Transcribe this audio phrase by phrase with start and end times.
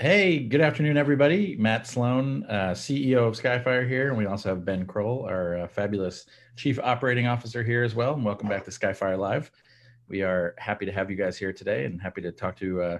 [0.00, 1.56] Hey, good afternoon, everybody.
[1.56, 5.66] Matt Sloane, uh, CEO of Skyfire here, and we also have Ben Kroll, our uh,
[5.66, 6.24] fabulous
[6.54, 8.14] Chief Operating Officer here as well.
[8.14, 9.50] And welcome back to Skyfire Live.
[10.06, 12.98] We are happy to have you guys here today, and happy to talk to uh,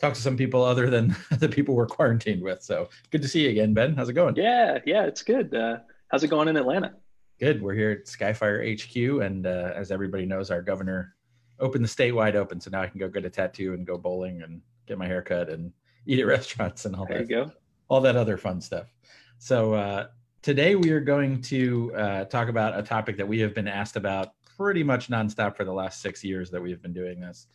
[0.00, 2.60] talk to some people other than the people we're quarantined with.
[2.60, 3.94] So good to see you again, Ben.
[3.94, 4.34] How's it going?
[4.34, 5.54] Yeah, yeah, it's good.
[5.54, 5.76] Uh,
[6.08, 6.94] how's it going in Atlanta?
[7.38, 7.62] Good.
[7.62, 11.14] We're here at Skyfire HQ, and uh, as everybody knows, our governor
[11.60, 13.96] opened the state wide open, so now I can go get a tattoo and go
[13.96, 15.72] bowling and get my hair cut and
[16.06, 17.30] eat at restaurants and all there that.
[17.30, 17.52] you go.
[17.88, 18.92] All that other fun stuff.
[19.38, 20.06] So uh,
[20.40, 23.96] today we are going to uh, talk about a topic that we have been asked
[23.96, 27.46] about pretty much nonstop for the last six years that we've been doing this.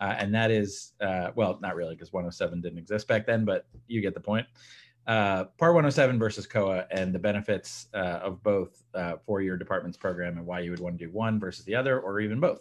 [0.00, 3.66] Uh, and that is, uh, well, not really because 107 didn't exist back then, but
[3.86, 4.46] you get the point.
[5.06, 8.82] Uh, Part 107 versus COA and the benefits uh, of both
[9.26, 12.00] for your department's program and why you would want to do one versus the other
[12.00, 12.60] or even both.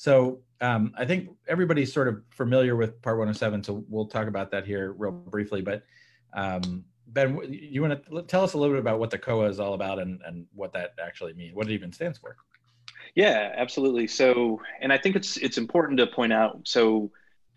[0.00, 4.50] So um, I think everybody's sort of familiar with Part 107, so we'll talk about
[4.50, 5.60] that here real briefly.
[5.60, 5.82] But
[6.32, 9.60] um, Ben, you want to tell us a little bit about what the COA is
[9.60, 12.38] all about and, and what that actually means, what it even stands for?
[13.14, 14.06] Yeah, absolutely.
[14.06, 16.60] So, and I think it's it's important to point out.
[16.64, 17.10] So,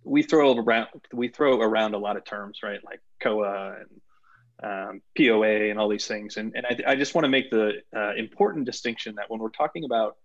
[0.04, 2.84] we throw around we throw around a lot of terms, right?
[2.84, 6.36] Like COA and um, POA and all these things.
[6.36, 9.48] And and I, I just want to make the uh, important distinction that when we're
[9.48, 10.18] talking about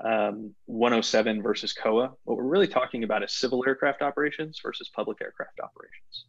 [0.00, 2.12] um, 107 versus COA.
[2.24, 6.26] What we're really talking about is civil aircraft operations versus public aircraft operations.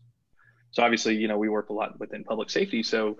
[0.71, 2.83] So obviously, you know, we work a lot within public safety.
[2.83, 3.17] So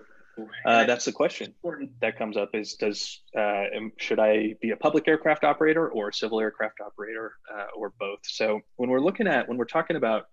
[0.64, 1.54] uh, that's the question
[2.00, 3.64] that comes up: is does uh,
[3.96, 8.20] should I be a public aircraft operator or a civil aircraft operator uh, or both?
[8.22, 10.26] So when we're looking at when we're talking about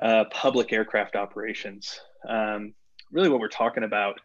[0.00, 2.74] uh, public aircraft operations, um,
[3.10, 4.20] really what we're talking about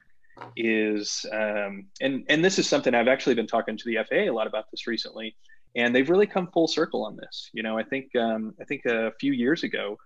[0.55, 4.31] is um, and and this is something I've actually been talking to the FAA a
[4.31, 5.35] lot about this recently,
[5.75, 7.49] and they've really come full circle on this.
[7.53, 9.97] You know, I think um, I think a few years ago,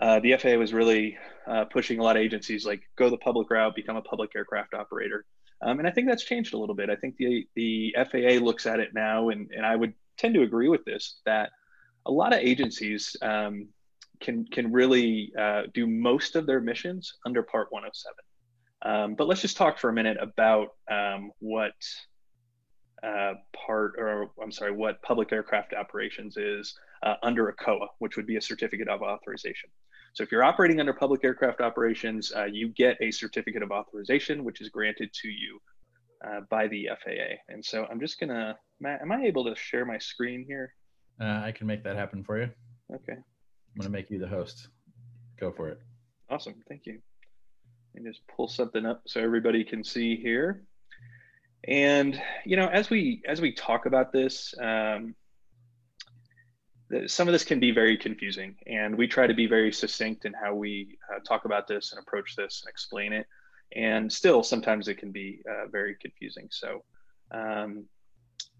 [0.00, 1.16] uh, the FAA was really
[1.46, 4.74] uh, pushing a lot of agencies like go the public route, become a public aircraft
[4.74, 5.24] operator,
[5.62, 6.90] um, and I think that's changed a little bit.
[6.90, 10.42] I think the the FAA looks at it now, and and I would tend to
[10.42, 11.50] agree with this that
[12.06, 13.68] a lot of agencies um,
[14.20, 18.14] can can really uh, do most of their missions under Part 107.
[18.84, 21.72] Um, but let's just talk for a minute about um, what
[23.02, 23.34] uh,
[23.66, 28.26] part, or I'm sorry, what public aircraft operations is uh, under a COA, which would
[28.26, 29.70] be a certificate of authorization.
[30.12, 34.44] So if you're operating under public aircraft operations, uh, you get a certificate of authorization,
[34.44, 35.58] which is granted to you
[36.26, 37.36] uh, by the FAA.
[37.48, 40.72] And so I'm just gonna, Matt, am I able to share my screen here?
[41.20, 42.48] Uh, I can make that happen for you.
[42.94, 43.14] Okay.
[43.14, 44.68] I'm gonna make you the host.
[45.40, 45.80] Go for it.
[46.30, 47.00] Awesome, thank you
[47.94, 50.62] and just pull something up so everybody can see here.
[51.66, 55.14] And you know, as we as we talk about this, um,
[57.06, 60.34] some of this can be very confusing, and we try to be very succinct in
[60.34, 63.26] how we uh, talk about this and approach this and explain it.
[63.74, 66.48] And still, sometimes it can be uh, very confusing.
[66.50, 66.84] So,
[67.30, 67.86] um,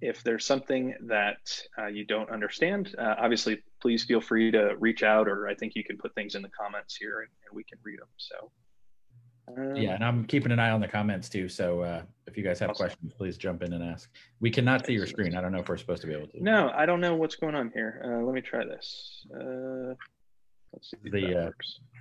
[0.01, 1.37] if there's something that
[1.79, 5.75] uh, you don't understand, uh, obviously, please feel free to reach out, or I think
[5.77, 8.09] you can put things in the comments here, and, and we can read them.
[8.17, 8.51] So.
[9.47, 11.49] Um, yeah, and I'm keeping an eye on the comments too.
[11.49, 12.87] So uh, if you guys have awesome.
[12.87, 14.11] questions, please jump in and ask.
[14.41, 15.37] We cannot see your screen.
[15.37, 16.43] I don't know if we're supposed to be able to.
[16.43, 18.03] No, I don't know what's going on here.
[18.05, 19.27] Uh, let me try this.
[19.35, 19.95] Uh,
[20.73, 21.11] let's see.
[21.11, 21.51] The uh,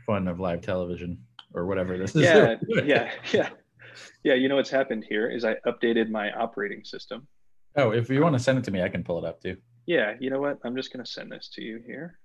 [0.05, 1.19] fun of live television
[1.53, 2.23] or whatever this is.
[2.23, 2.55] Yeah,
[2.85, 3.49] yeah, yeah,
[4.23, 4.33] yeah.
[4.33, 7.27] You know what's happened here is I updated my operating system.
[7.75, 9.57] Oh, if you want to send it to me, I can pull it up too.
[9.85, 10.59] Yeah, you know what?
[10.63, 12.19] I'm just going to send this to you here.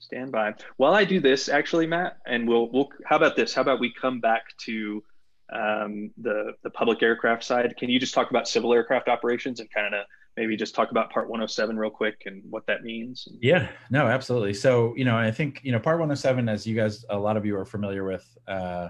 [0.00, 0.54] Stand by.
[0.76, 2.88] While I do this, actually, Matt, and we'll we'll.
[3.04, 3.54] How about this?
[3.54, 5.04] How about we come back to
[5.52, 7.74] um, the the public aircraft side?
[7.78, 10.06] Can you just talk about civil aircraft operations and kind of
[10.36, 13.28] maybe just talk about Part 107 real quick and what that means?
[13.42, 14.54] Yeah, no, absolutely.
[14.54, 17.44] So you know, I think you know Part 107, as you guys, a lot of
[17.44, 18.88] you are familiar with uh,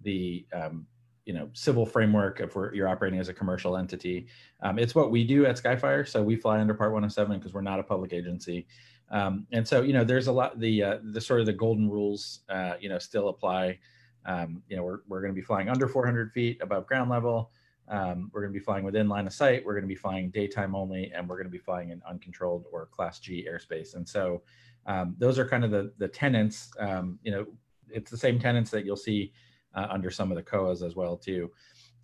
[0.00, 0.86] the um,
[1.26, 4.26] you know civil framework if you're operating as a commercial entity.
[4.62, 6.08] Um, it's what we do at Skyfire.
[6.08, 8.66] So we fly under Part 107 because we're not a public agency.
[9.10, 11.88] Um, and so, you know, there's a lot, the, uh, the sort of the golden
[11.88, 13.78] rules, uh, you know, still apply.
[14.24, 17.50] Um, you know, we're, we're going to be flying under 400 feet above ground level.
[17.88, 19.64] Um, we're going to be flying within line of sight.
[19.64, 22.64] We're going to be flying daytime only, and we're going to be flying in uncontrolled
[22.72, 23.94] or class G airspace.
[23.94, 24.42] And so
[24.86, 27.46] um, those are kind of the, the tenants, um, you know,
[27.88, 29.32] it's the same tenants that you'll see
[29.76, 31.50] uh, under some of the COAs as well too.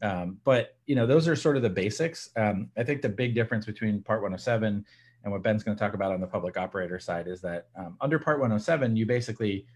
[0.02, 2.30] Um, but you know, those are sort of the basics.
[2.36, 4.84] Um, I think the big difference between Part 107
[5.24, 7.96] and what Ben's going to talk about on the public operator side is that um,
[8.00, 9.66] under Part 107, you basically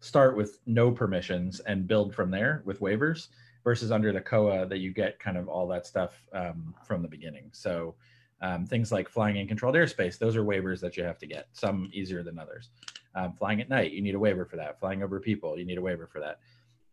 [0.00, 3.28] start with no permissions and build from there with waivers
[3.64, 7.08] versus under the COA that you get kind of all that stuff um, from the
[7.08, 7.48] beginning.
[7.52, 7.94] So
[8.40, 11.48] um, things like flying in controlled airspace, those are waivers that you have to get,
[11.52, 12.70] some easier than others.
[13.14, 14.80] Um, flying at night, you need a waiver for that.
[14.80, 16.40] Flying over people, you need a waiver for that.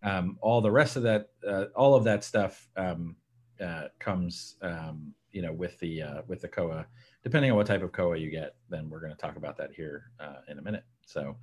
[0.01, 3.15] Um, all the rest of that, uh, all of that stuff um,
[3.61, 6.85] uh, comes, um, you know, with the uh, with the COA.
[7.23, 9.71] Depending on what type of COA you get, then we're going to talk about that
[9.73, 10.83] here uh, in a minute.
[11.05, 11.35] So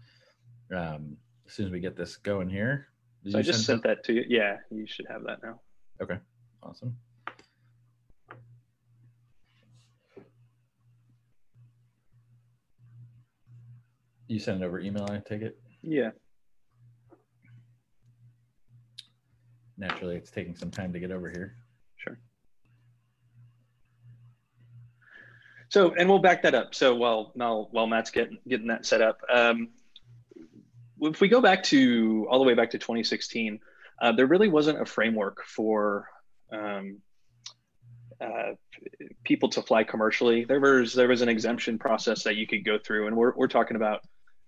[0.74, 1.16] um,
[1.46, 2.88] as soon as we get this going here,
[3.28, 4.24] so I just sent that to you.
[4.28, 5.60] Yeah, you should have that now.
[6.00, 6.18] Okay,
[6.62, 6.96] awesome.
[14.28, 15.58] You send it over email, I take it?
[15.82, 16.10] Yeah.
[19.78, 21.56] Naturally, it's taking some time to get over here.
[21.96, 22.18] Sure.
[25.68, 26.74] So, and we'll back that up.
[26.74, 29.68] So while while, while Matt's getting getting that set up, um,
[31.00, 33.60] if we go back to all the way back to 2016,
[34.00, 36.08] uh, there really wasn't a framework for
[36.52, 36.98] um,
[38.20, 38.52] uh,
[39.24, 40.44] people to fly commercially.
[40.44, 43.48] There was there was an exemption process that you could go through, and we're we're
[43.48, 44.00] talking about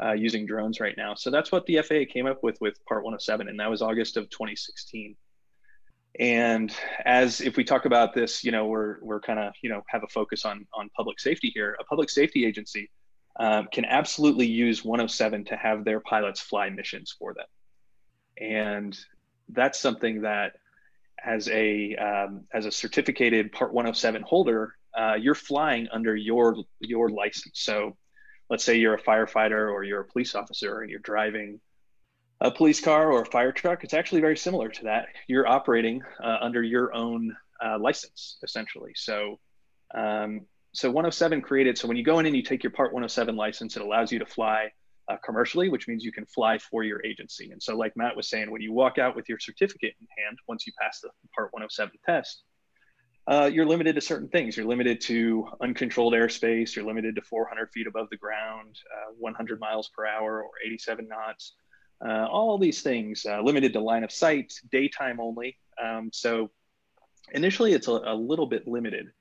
[0.02, 1.14] uh, using drones right now.
[1.14, 4.16] So that's what the FAA came up with with Part 107, and that was August
[4.16, 5.16] of 2016.
[6.18, 6.74] And
[7.04, 10.02] as if we talk about this, you know, we're we're kind of you know have
[10.02, 11.76] a focus on on public safety here.
[11.80, 12.90] A public safety agency
[13.38, 17.46] um, can absolutely use 107 to have their pilots fly missions for them,
[18.40, 18.98] and
[19.50, 20.54] that's something that
[21.24, 27.10] as a um, as a certificated Part 107 holder, uh, you're flying under your your
[27.10, 27.60] license.
[27.60, 27.96] So
[28.50, 31.60] let's say you're a firefighter or you're a police officer and you're driving
[32.40, 35.06] a police car or a fire truck, it's actually very similar to that.
[35.26, 38.92] You're operating uh, under your own uh, license, essentially.
[38.94, 39.38] So,
[39.94, 40.42] um,
[40.72, 41.76] so 107 created.
[41.76, 44.20] So when you go in and you take your Part 107 license, it allows you
[44.20, 44.70] to fly
[45.08, 47.50] uh, commercially, which means you can fly for your agency.
[47.50, 50.38] And so, like Matt was saying, when you walk out with your certificate in hand,
[50.46, 52.42] once you pass the Part 107 test,
[53.28, 54.56] uh, you're limited to certain things.
[54.56, 56.74] You're limited to uncontrolled airspace.
[56.74, 61.06] You're limited to 400 feet above the ground, uh, 100 miles per hour or 87
[61.06, 61.52] knots.
[62.02, 65.58] Uh, all these things uh, limited to line of sight, daytime only.
[65.82, 66.50] Um, so
[67.32, 69.12] initially, it's a, a little bit limited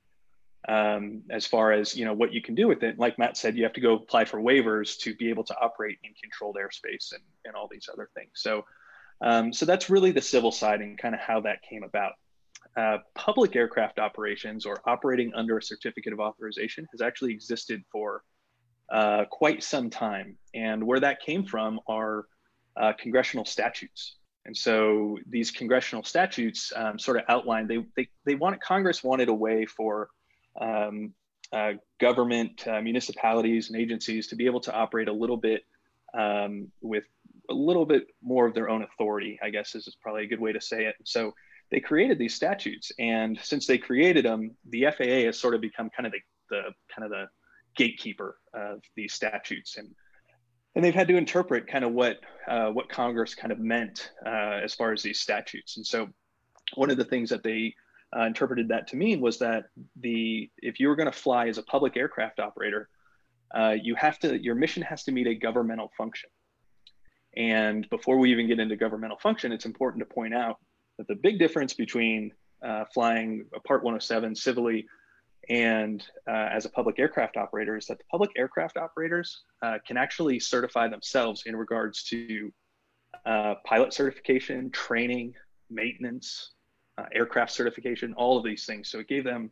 [0.70, 2.98] um, as far as you know what you can do with it.
[2.98, 5.98] Like Matt said, you have to go apply for waivers to be able to operate
[6.06, 8.32] in controlled airspace and, and all these other things.
[8.36, 8.64] So,
[9.20, 12.14] um, so that's really the civil side and kind of how that came about.
[12.78, 18.22] Uh, public aircraft operations or operating under a certificate of authorization has actually existed for
[18.92, 20.38] uh, quite some time.
[20.54, 22.26] And where that came from are
[22.80, 24.18] uh, congressional statutes.
[24.46, 29.30] And so these congressional statutes um, sort of outlined they, they, they wanted, Congress wanted
[29.30, 30.10] a way for
[30.62, 31.14] um,
[31.52, 35.64] uh, government, uh, municipalities, and agencies to be able to operate a little bit
[36.14, 37.06] um, with
[37.50, 40.54] a little bit more of their own authority, I guess is probably a good way
[40.54, 40.96] to say it.
[41.04, 41.34] So
[41.72, 45.90] they created these statutes, and since they created them, the FAA has sort of become
[45.90, 46.20] kind of the,
[46.50, 46.62] the
[46.94, 47.26] kind of the
[47.76, 49.90] gatekeeper of these statutes, and
[50.76, 54.60] and they've had to interpret kind of what uh, what Congress kind of meant uh,
[54.64, 55.78] as far as these statutes.
[55.78, 56.08] And so,
[56.76, 57.74] one of the things that they
[58.16, 59.66] uh, interpreted that to mean was that
[60.00, 62.90] the if you were going to fly as a public aircraft operator,
[63.54, 66.30] uh, you have to your mission has to meet a governmental function.
[67.36, 70.58] And before we even get into governmental function, it's important to point out
[70.98, 72.32] that the big difference between
[72.66, 74.88] uh, flying a Part 107 civilly
[75.50, 79.96] and uh, as a public aircraft operator is that the public aircraft operators uh, can
[79.96, 82.52] actually certify themselves in regards to
[83.26, 85.34] uh, pilot certification, training,
[85.70, 86.52] maintenance,
[86.98, 88.90] uh, aircraft certification, all of these things.
[88.90, 89.52] So it gave them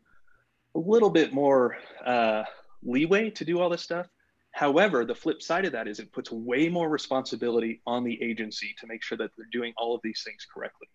[0.75, 2.43] a little bit more uh,
[2.83, 4.07] leeway to do all this stuff.
[4.51, 8.73] However, the flip side of that is it puts way more responsibility on the agency
[8.79, 10.87] to make sure that they're doing all of these things correctly.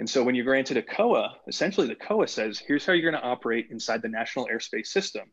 [0.00, 3.22] And so when you're granted a COA, essentially the COA says, here's how you're going
[3.22, 5.30] to operate inside the National Airspace System.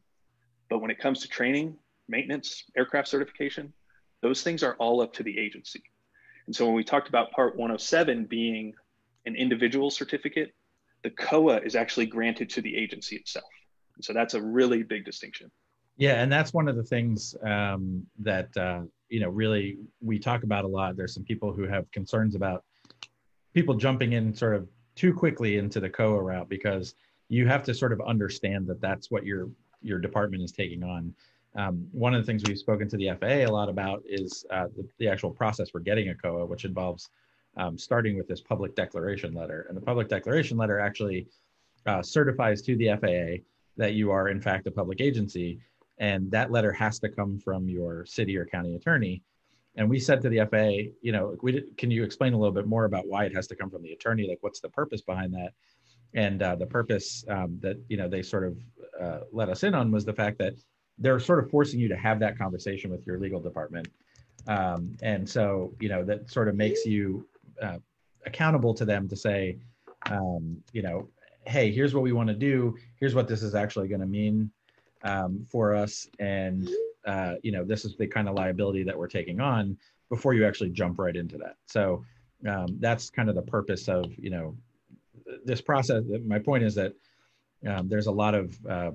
[0.69, 1.77] But when it comes to training,
[2.09, 3.71] maintenance, aircraft certification,
[4.21, 5.81] those things are all up to the agency.
[6.47, 8.73] And so when we talked about Part 107 being
[9.25, 10.53] an individual certificate,
[11.01, 13.47] the COA is actually granted to the agency itself.
[13.95, 15.49] And so that's a really big distinction.
[15.95, 20.43] Yeah, and that's one of the things um, that uh, you know really we talk
[20.43, 20.97] about a lot.
[20.97, 22.63] There's some people who have concerns about
[23.53, 26.95] people jumping in sort of too quickly into the COA route because
[27.29, 29.49] you have to sort of understand that that's what your
[29.81, 31.13] your department is taking on.
[31.55, 34.67] Um, one of the things we've spoken to the FAA a lot about is uh,
[34.75, 37.09] the, the, actual process for getting a COA, which involves
[37.57, 39.65] um, starting with this public declaration letter.
[39.67, 41.27] And the public declaration letter actually
[41.85, 43.43] uh, certifies to the FAA
[43.77, 45.59] that you are in fact a public agency,
[45.97, 49.23] and that letter has to come from your city or county attorney.
[49.77, 52.53] And we said to the FAA, you know, we did, can you explain a little
[52.53, 54.27] bit more about why it has to come from the attorney?
[54.27, 55.51] Like, what's the purpose behind that?
[56.15, 58.57] And uh, the purpose um, that you know they sort of
[58.99, 60.53] uh, let us in on was the fact that
[60.97, 63.87] they're sort of forcing you to have that conversation with your legal department
[64.47, 67.27] um, and so you know that sort of makes you
[67.61, 67.77] uh,
[68.25, 69.57] accountable to them to say
[70.09, 71.07] um, you know
[71.45, 74.49] hey here's what we want to do here's what this is actually going to mean
[75.03, 76.69] um, for us and
[77.07, 79.77] uh, you know this is the kind of liability that we're taking on
[80.09, 81.55] before you actually jump right into that.
[81.65, 82.03] So
[82.47, 84.55] um, that's kind of the purpose of you know
[85.43, 86.03] this process.
[86.25, 86.93] My point is that
[87.65, 88.91] um, there's a lot of uh,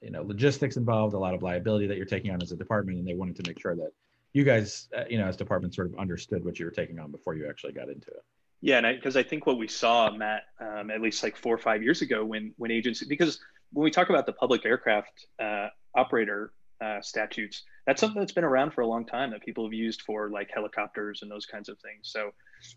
[0.00, 2.98] you know logistics involved a lot of liability that you're taking on as a department
[2.98, 3.90] and they wanted to make sure that
[4.32, 7.10] you guys uh, you know as departments sort of understood what you were taking on
[7.10, 8.24] before you actually got into it.
[8.60, 11.54] Yeah and because I, I, think what we saw matt um, at least like four
[11.54, 13.40] or five years ago when when agency because
[13.72, 16.52] when we talk about the public aircraft uh, operator
[16.84, 20.02] uh, statutes that's something that's been around for a long time that people have used
[20.02, 22.30] for like helicopters and those kinds of things so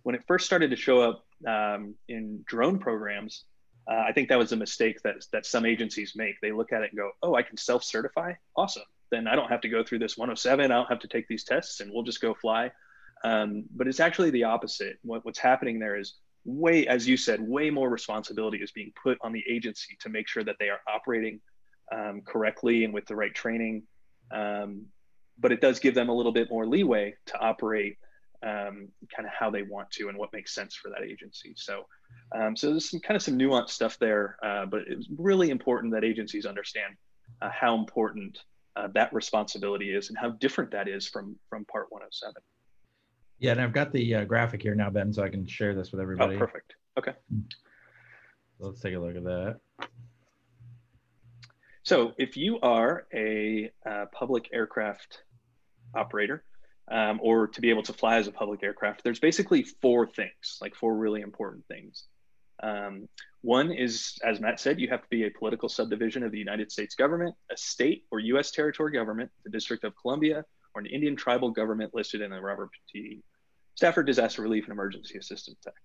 [0.04, 3.46] when it first started to show up um, in drone programs
[3.90, 6.40] uh, I think that was a mistake that that some agencies make.
[6.42, 8.34] They look at it and go, "Oh, I can self-certify.
[8.56, 8.84] Awesome.
[9.10, 10.66] Then I don't have to go through this 107.
[10.66, 12.72] I don't have to take these tests, and we'll just go fly."
[13.24, 14.98] Um, but it's actually the opposite.
[15.04, 16.16] What, what's happening there is
[16.46, 20.28] way, as you said, way more responsibility is being put on the agency to make
[20.28, 21.40] sure that they are operating
[21.92, 23.84] um, correctly and with the right training.
[24.34, 24.86] Um,
[25.40, 27.98] but it does give them a little bit more leeway to operate
[28.44, 31.54] um, kind of how they want to and what makes sense for that agency.
[31.56, 31.86] So,
[32.36, 35.94] um, so there's some kind of some nuanced stuff there, uh, but it's really important
[35.94, 36.96] that agencies understand
[37.42, 38.40] uh, how important
[38.76, 42.36] uh, that responsibility is and how different that is from from Part 107.
[43.40, 45.92] Yeah, and I've got the uh, graphic here now, Ben, so I can share this
[45.92, 46.36] with everybody.
[46.36, 46.76] Oh, perfect.
[46.98, 47.14] Okay.
[48.60, 49.60] let's take a look at that.
[51.92, 55.24] So, if you are a uh, public aircraft
[55.94, 56.42] operator,
[56.90, 60.58] um, or to be able to fly as a public aircraft, there's basically four things,
[60.62, 62.06] like four really important things.
[62.64, 63.10] Um,
[63.42, 66.72] one is, as Matt said, you have to be a political subdivision of the United
[66.72, 68.52] States government, a state or U.S.
[68.52, 72.70] territory government, the District of Columbia, or an Indian tribal government listed in the Robert
[72.90, 73.22] T.
[73.76, 75.76] Stafford Disaster Relief and Emergency Assistance Act.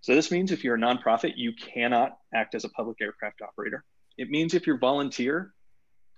[0.00, 3.84] So this means if you're a nonprofit, you cannot act as a public aircraft operator.
[4.20, 5.54] It means if you're volunteer,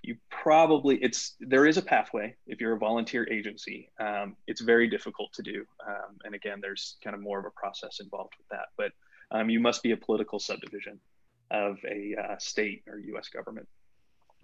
[0.02, 3.88] you probably it's there is a pathway if you're a volunteer agency.
[4.00, 5.64] Um, it's very difficult to do.
[5.86, 8.90] Um, and again there's kind of more of a process involved with that but
[9.30, 10.98] um, you must be a political subdivision
[11.52, 13.68] of a uh, state or us government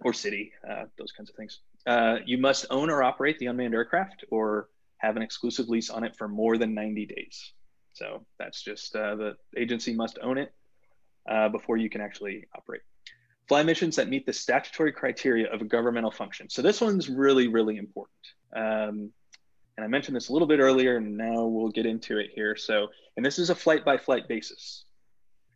[0.05, 1.59] or city uh, those kinds of things.
[1.85, 6.05] Uh, you must own or operate the unmanned aircraft or have an exclusive lease on
[6.05, 7.51] it for more than 90 days.
[7.93, 10.53] So that's just uh, the agency must own it
[11.29, 12.81] uh, before you can actually operate
[13.49, 16.47] fly missions that meet the statutory criteria of a governmental function.
[16.49, 18.19] So this one's really, really important.
[18.55, 19.11] Um,
[19.75, 22.55] and I mentioned this a little bit earlier, and now we'll get into it here.
[22.55, 22.87] So,
[23.17, 24.85] and this is a flight by flight basis.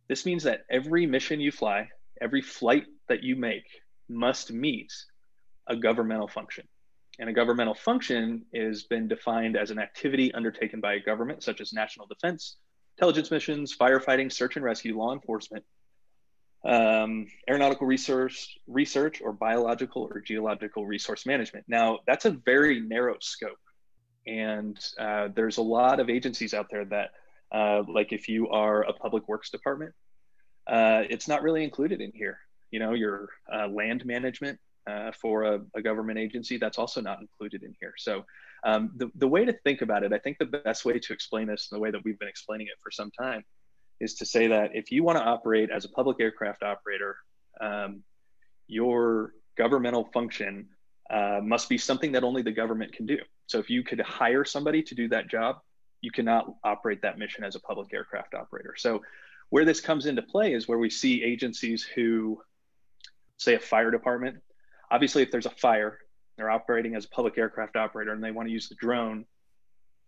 [0.08, 1.88] This means that every mission you fly,
[2.20, 3.64] every flight that you make
[4.08, 4.92] must meet
[5.68, 6.66] a governmental function.
[7.20, 11.60] And a governmental function has been defined as an activity undertaken by a government, such
[11.60, 12.56] as national defense,
[12.96, 15.64] intelligence missions, firefighting, search and rescue, law enforcement,
[16.64, 21.66] um, aeronautical research, research or biological or geological resource management.
[21.68, 23.58] Now, that's a very narrow scope.
[24.26, 27.10] And uh, there's a lot of agencies out there that,
[27.52, 29.92] uh, like if you are a public works department,
[30.66, 32.38] uh, it's not really included in here.
[32.70, 37.20] You know, your uh, land management uh, for a, a, government agency, that's also not
[37.20, 37.92] included in here.
[37.96, 38.24] So
[38.64, 41.46] um, the, the way to think about it, I think the best way to explain
[41.46, 43.44] this, the way that we've been explaining it for some time,
[44.00, 47.16] is to say that if you want to operate as a public aircraft operator,
[47.60, 48.02] um,
[48.66, 50.68] your governmental function
[51.10, 53.18] uh, must be something that only the government can do.
[53.46, 55.56] So if you could hire somebody to do that job,
[56.00, 58.74] you cannot operate that mission as a public aircraft operator.
[58.76, 59.02] So
[59.50, 62.40] where this comes into play is where we see agencies who,
[63.38, 64.38] say, a fire department.
[64.90, 65.98] Obviously, if there's a fire,
[66.36, 69.24] they're operating as a public aircraft operator, and they want to use the drone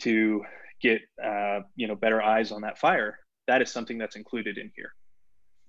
[0.00, 0.44] to
[0.82, 4.70] get uh, you know better eyes on that fire that is something that's included in
[4.74, 4.94] here.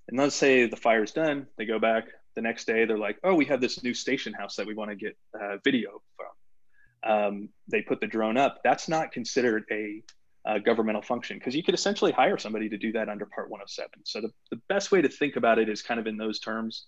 [0.08, 2.04] And let's say the fire's done, they go back
[2.34, 4.90] the next day, they're like, oh, we have this new station house that we want
[4.90, 7.10] to get uh, video from.
[7.10, 8.60] Um, they put the drone up.
[8.62, 10.02] That's not considered a,
[10.46, 13.90] a governmental function because you could essentially hire somebody to do that under Part 107.
[14.04, 16.86] So the, the best way to think about it is kind of in those terms.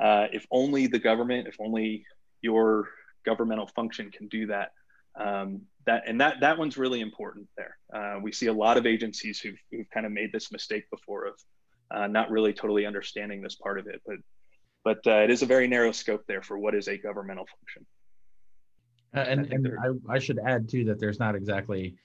[0.00, 2.04] Uh, if only the government, if only
[2.40, 2.88] your
[3.24, 4.72] governmental function can do that,
[5.16, 7.76] um, that and that that one's really important there.
[7.92, 11.26] Uh, we see a lot of agencies who've, who've kind of made this mistake before
[11.26, 11.34] of
[11.90, 14.16] uh, not really totally understanding this part of it, but
[14.84, 17.86] but uh, it is a very narrow scope there for what is a governmental function.
[19.14, 21.96] Uh, and I, and I, I, should add too that there's not exactly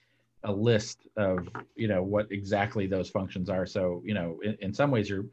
[0.45, 3.65] a list of you know what exactly those functions are.
[3.65, 5.25] So you know in, in some ways you're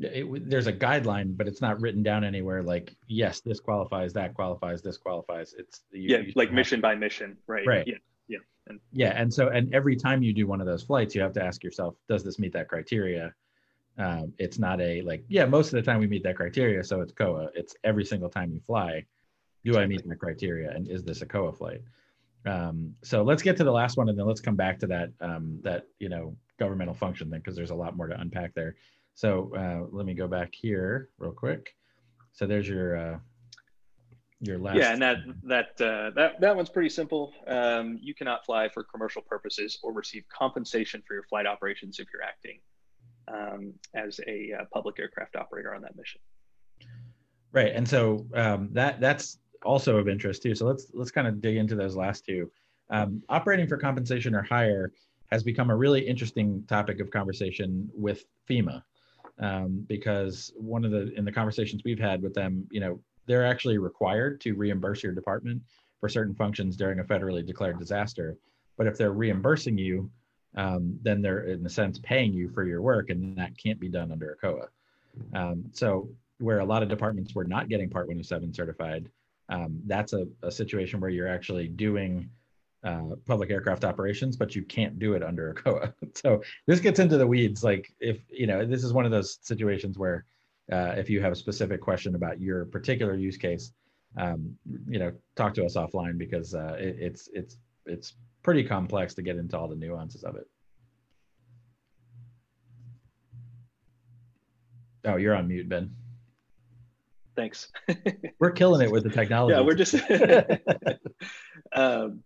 [0.00, 2.62] it, there's a guideline, but it's not written down anywhere.
[2.62, 5.54] Like, yes, this qualifies, that qualifies, this qualifies.
[5.58, 7.66] It's you, yeah, you like mission by mission, right?
[7.66, 7.86] Right.
[7.86, 7.96] Yeah.
[8.28, 8.38] Yeah.
[8.68, 9.12] And, yeah.
[9.20, 11.64] And so, and every time you do one of those flights, you have to ask
[11.64, 13.34] yourself, does this meet that criteria?
[13.98, 17.00] Um, it's not a like, yeah, most of the time we meet that criteria, so
[17.00, 17.48] it's COA.
[17.54, 19.04] It's every single time you fly,
[19.64, 19.82] do exactly.
[19.82, 21.80] I meet that criteria, and is this a COA flight?
[22.46, 25.10] Um, so let's get to the last one, and then let's come back to that
[25.20, 28.76] um, that you know governmental function thing because there's a lot more to unpack there.
[29.18, 31.74] So uh, let me go back here real quick.
[32.34, 33.18] So there's your uh,
[34.40, 34.76] your last.
[34.76, 37.32] Yeah, and that that uh, that that one's pretty simple.
[37.48, 42.06] Um, you cannot fly for commercial purposes or receive compensation for your flight operations if
[42.12, 42.60] you're acting
[43.26, 46.20] um, as a uh, public aircraft operator on that mission.
[47.50, 50.54] Right, and so um, that that's also of interest too.
[50.54, 52.52] So let's let's kind of dig into those last two.
[52.90, 54.92] Um, operating for compensation or hire
[55.32, 58.80] has become a really interesting topic of conversation with FEMA
[59.40, 63.46] um, because one of the in the conversations we've had with them, you know, they're
[63.46, 65.62] actually required to reimburse your department
[66.00, 68.36] for certain functions during a federally declared disaster.
[68.76, 70.10] But if they're reimbursing you,
[70.56, 73.88] um, then they're in a sense paying you for your work, and that can't be
[73.88, 74.68] done under a COA.
[75.34, 79.08] Um, so where a lot of departments were not getting Part 107 certified,
[79.48, 82.28] um, that's a, a, situation where you're actually doing
[82.84, 85.94] uh, public aircraft operations, but you can't do it under a COA.
[86.14, 87.64] so this gets into the weeds.
[87.64, 90.24] Like if you know, this is one of those situations where
[90.70, 93.72] uh, if you have a specific question about your particular use case,
[94.16, 94.56] um,
[94.88, 97.56] you know, talk to us offline because uh, it, it's it's
[97.86, 100.46] it's pretty complex to get into all the nuances of it.
[105.04, 105.90] Oh, you're on mute, Ben.
[107.36, 107.70] Thanks.
[108.40, 109.54] we're killing it with the technology.
[109.54, 109.94] Yeah, we're just.
[111.72, 112.24] um,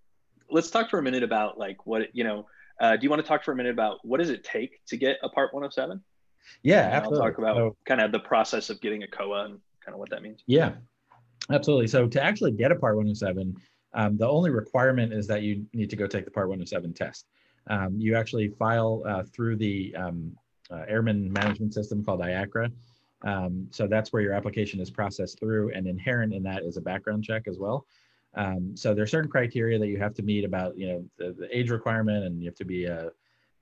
[0.52, 2.46] let's talk for a minute about like what you know.
[2.80, 4.96] Uh, do you want to talk for a minute about what does it take to
[4.96, 6.02] get a Part 107?
[6.62, 7.18] Yeah, absolutely.
[7.18, 9.98] I'll talk about so, kind of the process of getting a COA and kind of
[9.98, 10.42] what that means.
[10.46, 10.72] Yeah,
[11.50, 11.86] absolutely.
[11.86, 13.56] So to actually get a Part 107,
[13.94, 17.26] um, the only requirement is that you need to go take the Part 107 test.
[17.68, 20.36] Um, you actually file uh, through the um,
[20.70, 22.72] uh, Airman Management System called IACRA.
[23.24, 26.80] Um, so that's where your application is processed through, and inherent in that is a
[26.80, 27.86] background check as well.
[28.34, 31.34] Um, so there are certain criteria that you have to meet about, you know, the,
[31.38, 33.10] the age requirement, and you have to be a,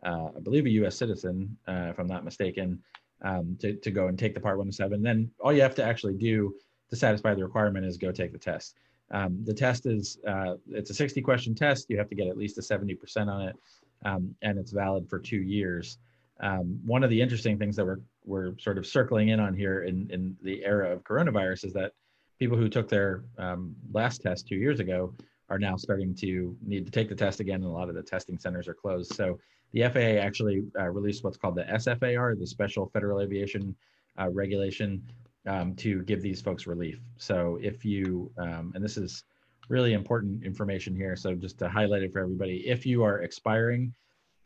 [0.05, 0.97] uh, I believe, a U.S.
[0.97, 2.81] citizen, uh, if I'm not mistaken,
[3.23, 5.03] um, to to go and take the Part 107.
[5.03, 6.55] Then all you have to actually do
[6.89, 8.77] to satisfy the requirement is go take the test.
[9.11, 11.91] Um, the test is uh, it's a 60 question test.
[11.91, 13.57] You have to get at least a 70% on it,
[14.05, 15.99] um, and it's valid for two years.
[16.41, 19.83] Um, one of the interesting things that we're we're sort of circling in on here
[19.83, 21.93] in in the era of coronavirus is that
[22.41, 25.15] people who took their um, last test two years ago
[25.51, 28.03] are now starting to need to take the test again, and a lot of the
[28.03, 29.15] testing centers are closed.
[29.15, 29.39] So
[29.73, 33.77] the FAA actually uh, released what's called the SFAR, the Special Federal Aviation
[34.19, 35.03] uh, Regulation,
[35.47, 36.99] um, to give these folks relief.
[37.19, 39.25] So if you, um, and this is
[39.69, 43.93] really important information here, so just to highlight it for everybody, if you are expiring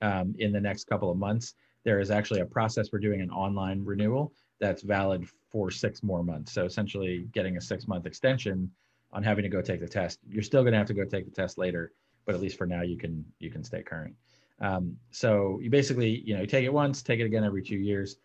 [0.02, 1.54] um, in the next couple of months,
[1.84, 4.32] there is actually a process for doing an online renewal
[4.64, 6.52] that's valid for six more months.
[6.52, 8.70] So essentially getting a six month extension
[9.12, 10.20] on having to go take the test.
[10.26, 11.92] You're still going to have to go take the test later,
[12.24, 14.14] but at least for now you can you can stay current.
[14.60, 17.76] Um, so you basically you know you take it once, take it again every two
[17.76, 18.16] years.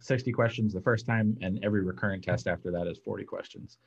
[0.00, 3.78] 60 questions the first time, and every recurrent test after that is 40 questions.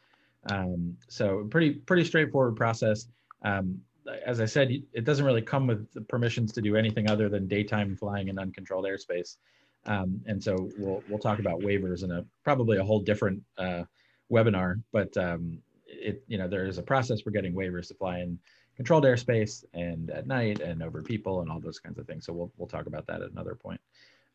[0.50, 3.08] Um, so pretty pretty straightforward process.
[3.44, 3.82] Um,
[4.26, 7.48] as I said, it doesn't really come with the permissions to do anything other than
[7.48, 9.38] daytime flying in uncontrolled airspace.
[9.86, 13.84] Um, and so we'll we'll talk about waivers in a probably a whole different uh,
[14.32, 14.82] webinar.
[14.92, 18.40] But um, it you know there is a process for getting waivers to fly in
[18.76, 22.26] controlled airspace and at night and over people and all those kinds of things.
[22.26, 23.82] So we'll we'll talk about that at another point.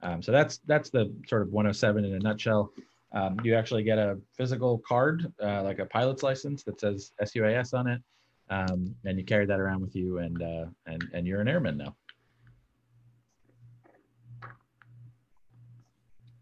[0.03, 2.73] Um, so that's that's the sort of 107 in a nutshell.
[3.13, 7.73] Um, you actually get a physical card, uh, like a pilot's license that says SUAS
[7.73, 8.03] on it,
[8.51, 11.77] um, and you carry that around with you, and uh, and and you're an airman
[11.77, 11.97] now.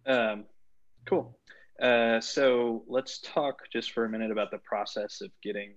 [0.06, 0.44] Um,
[1.06, 1.38] cool.
[1.80, 5.74] Uh, so let's talk just for a minute about the process of getting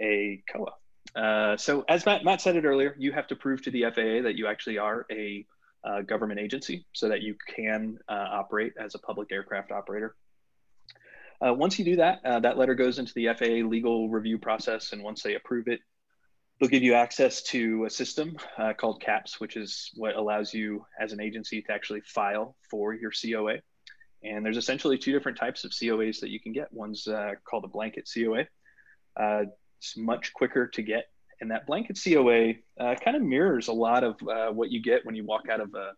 [0.00, 0.72] a COA.
[1.16, 4.22] Uh, so as Matt, Matt said it earlier, you have to prove to the FAA
[4.22, 5.46] that you actually are a
[5.84, 10.14] uh, government agency so that you can uh, operate as a public aircraft operator.
[11.44, 14.92] Uh, once you do that, uh, that letter goes into the FAA legal review process,
[14.92, 15.80] and once they approve it,
[16.58, 20.84] they'll give you access to a system uh, called CAPS, which is what allows you
[21.00, 23.58] as an agency to actually file for your COA.
[24.24, 26.72] And there's essentially two different types of COAs that you can get.
[26.72, 28.46] One's uh, called a blanket COA.
[29.16, 29.44] Uh,
[29.78, 31.04] it's much quicker to get
[31.40, 35.04] and that blanket COA uh, kind of mirrors a lot of uh, what you get
[35.04, 35.92] when you walk out of a,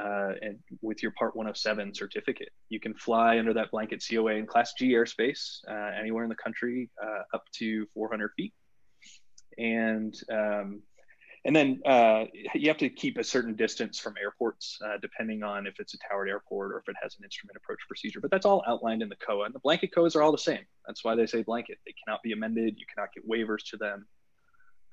[0.00, 2.50] uh, and with your Part 107 certificate.
[2.68, 6.36] You can fly under that blanket COA in Class G airspace uh, anywhere in the
[6.36, 8.52] country uh, up to 400 feet.
[9.58, 10.82] And um,
[11.44, 15.66] and then uh, you have to keep a certain distance from airports, uh, depending on
[15.66, 18.20] if it's a towered airport or if it has an instrument approach procedure.
[18.20, 19.46] But that's all outlined in the COA.
[19.46, 20.64] And the blanket COAs are all the same.
[20.86, 21.78] That's why they say blanket.
[21.84, 22.76] They cannot be amended.
[22.78, 24.06] You cannot get waivers to them.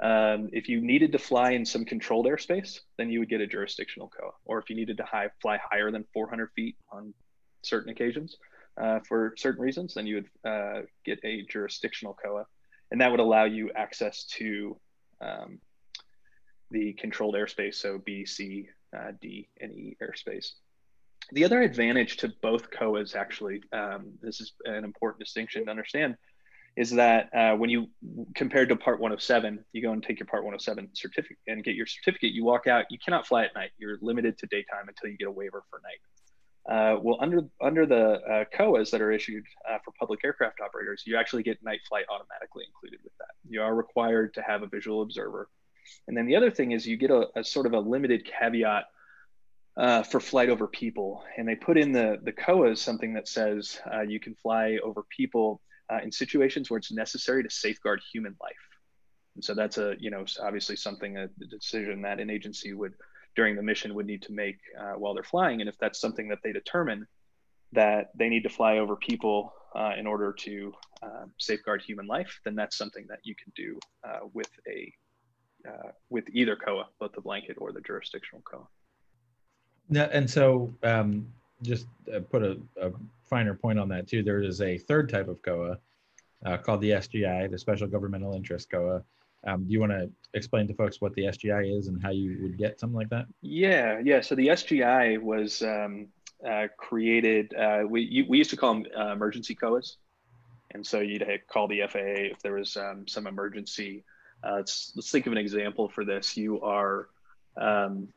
[0.02, 3.48] Um, if you needed to fly in some controlled airspace, then you would get a
[3.48, 4.32] jurisdictional COA.
[4.46, 7.14] Or if you needed to high, fly higher than 400 feet on
[7.62, 8.38] certain occasions
[8.82, 12.46] uh, for certain reasons, then you would uh, get a jurisdictional COA.
[12.92, 14.78] And that would allow you access to
[15.22, 15.60] um,
[16.72, 20.52] the controlled airspace, so B, C, uh, D, and E airspace.
[21.32, 26.16] The other advantage to both COAs, actually, um, this is an important distinction to understand,
[26.76, 27.88] is that uh, when you
[28.36, 31.86] compared to Part 107, you go and take your Part 107 certificate and get your
[31.86, 32.32] certificate.
[32.32, 33.72] You walk out, you cannot fly at night.
[33.78, 36.00] You're limited to daytime until you get a waiver for night.
[36.68, 41.04] Uh, well, under under the uh, COAs that are issued uh, for public aircraft operators,
[41.06, 43.30] you actually get night flight automatically included with that.
[43.48, 45.50] You are required to have a visual observer,
[46.08, 48.86] and then the other thing is you get a, a sort of a limited caveat
[49.78, 53.80] uh, for flight over people, and they put in the the COAs something that says
[53.92, 58.36] uh, you can fly over people uh, in situations where it's necessary to safeguard human
[58.42, 58.52] life.
[59.36, 62.94] And so that's a, you know, obviously something, a decision that an agency would,
[63.40, 65.62] during the mission, would need to make uh, while they're flying.
[65.62, 67.08] And if that's something that they determine
[67.72, 72.38] that they need to fly over people uh, in order to um, safeguard human life,
[72.44, 74.92] then that's something that you can do uh, with a,
[75.70, 78.68] uh, with either COA, both the blanket or the jurisdictional COA.
[79.90, 81.26] Yeah, and so um,
[81.62, 82.92] just uh, put a, a,
[83.30, 84.22] finer point on that too.
[84.22, 85.78] There is a third type of COA
[86.46, 89.02] uh, called the SGI, the Special Governmental Interest COA.
[89.46, 92.38] Um, do you want to explain to folks what the SGI is and how you
[92.42, 93.26] would get something like that?
[93.42, 94.22] Yeah, yeah.
[94.22, 96.08] So the SGI was um,
[96.48, 97.54] uh, created.
[97.54, 99.96] Uh, we you, we used to call them uh, emergency COAs,
[100.72, 104.04] and so you'd call the FAA if there was um, some emergency.
[104.44, 106.36] Uh, let's let's think of an example for this.
[106.36, 107.10] You are
[107.58, 108.10] um,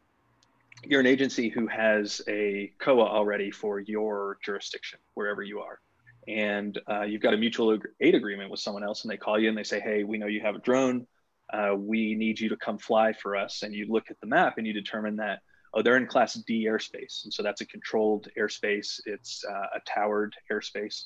[0.84, 5.80] you're an agency who has a COA already for your jurisdiction, wherever you are.
[6.28, 9.48] And uh, you've got a mutual aid agreement with someone else, and they call you
[9.48, 11.06] and they say, Hey, we know you have a drone.
[11.52, 13.62] Uh, we need you to come fly for us.
[13.62, 15.40] And you look at the map and you determine that,
[15.74, 17.24] oh, they're in class D airspace.
[17.24, 21.04] And so that's a controlled airspace, it's uh, a towered airspace.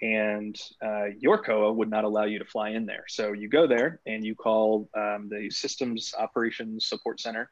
[0.00, 3.04] And uh, your COA would not allow you to fly in there.
[3.08, 7.48] So you go there and you call um, the Systems Operations Support Center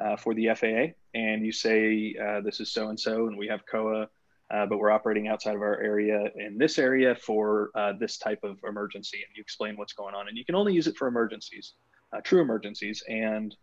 [0.00, 3.46] uh, for the FAA, and you say uh, this is so and so, and we
[3.46, 4.08] have COA,
[4.50, 8.40] uh, but we're operating outside of our area in this area for uh, this type
[8.42, 11.08] of emergency, and you explain what's going on, and you can only use it for
[11.08, 11.74] emergencies,
[12.12, 13.56] uh, true emergencies, and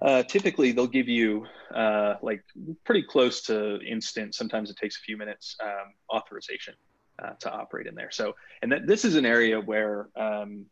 [0.00, 1.44] uh, typically they'll give you
[2.22, 2.42] like
[2.84, 4.34] pretty close to instant.
[4.34, 6.74] Sometimes it takes a few minutes um, authorization
[7.40, 8.12] to operate in there.
[8.12, 10.66] So, and this is an area where um,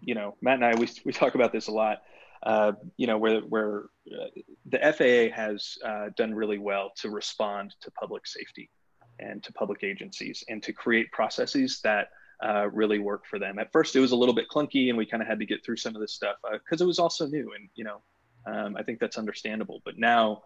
[0.00, 1.98] you know Matt and I we we talk about this a lot.
[2.42, 4.26] Uh, you know, where where uh,
[4.66, 8.70] the FAA has uh, done really well to respond to public safety
[9.18, 12.08] and to public agencies and to create processes that
[12.44, 13.58] uh, really work for them.
[13.58, 15.64] At first, it was a little bit clunky, and we kind of had to get
[15.64, 18.02] through some of this stuff because uh, it was also new, and you know,
[18.46, 19.80] um, I think that's understandable.
[19.84, 20.42] But now.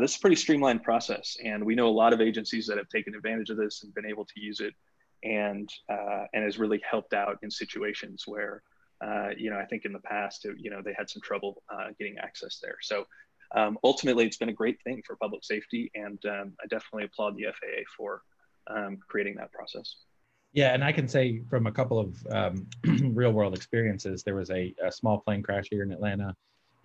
[0.00, 2.88] this is a pretty streamlined process, and we know a lot of agencies that have
[2.88, 4.74] taken advantage of this and been able to use it,
[5.24, 8.62] and and has really helped out in situations where
[9.02, 11.88] uh, you know, I think in the past, you know, they had some trouble uh,
[11.98, 12.76] getting access there.
[12.80, 13.06] So
[13.54, 17.36] um, ultimately, it's been a great thing for public safety, and um, I definitely applaud
[17.36, 18.22] the FAA for
[18.68, 19.96] um, creating that process.
[20.52, 22.66] Yeah, and I can say from a couple of um,
[23.14, 26.34] real world experiences, there was a, a, small plane crash here in Atlanta,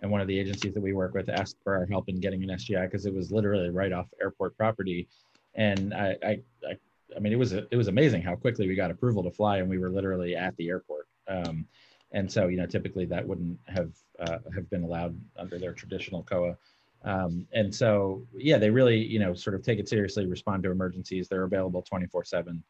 [0.00, 2.42] and one of the agencies that we work with asked for our help in getting
[2.42, 5.08] an SGI because it was literally right off airport property,
[5.54, 6.76] and I, I, I,
[7.16, 9.68] I mean, it was it was amazing how quickly we got approval to fly, and
[9.68, 11.06] we were literally at the airport.
[11.28, 11.66] Um,
[12.12, 13.90] and so you know typically that wouldn't have
[14.20, 16.56] uh, have been allowed under their traditional COA.
[17.04, 20.70] Um, and so yeah, they really you know sort of take it seriously, respond to
[20.70, 21.28] emergencies.
[21.28, 22.62] They're available 24 seven,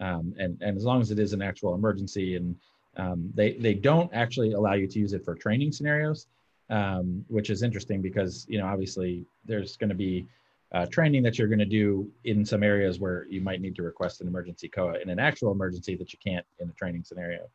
[0.00, 2.56] um, and and as long as it is an actual emergency, and
[2.96, 6.26] um, they they don't actually allow you to use it for training scenarios,
[6.70, 10.26] um, which is interesting because you know obviously there's going to be
[10.72, 13.82] uh, training that you're going to do in some areas where you might need to
[13.82, 17.48] request an emergency COA in an actual emergency that you can't in a training scenario.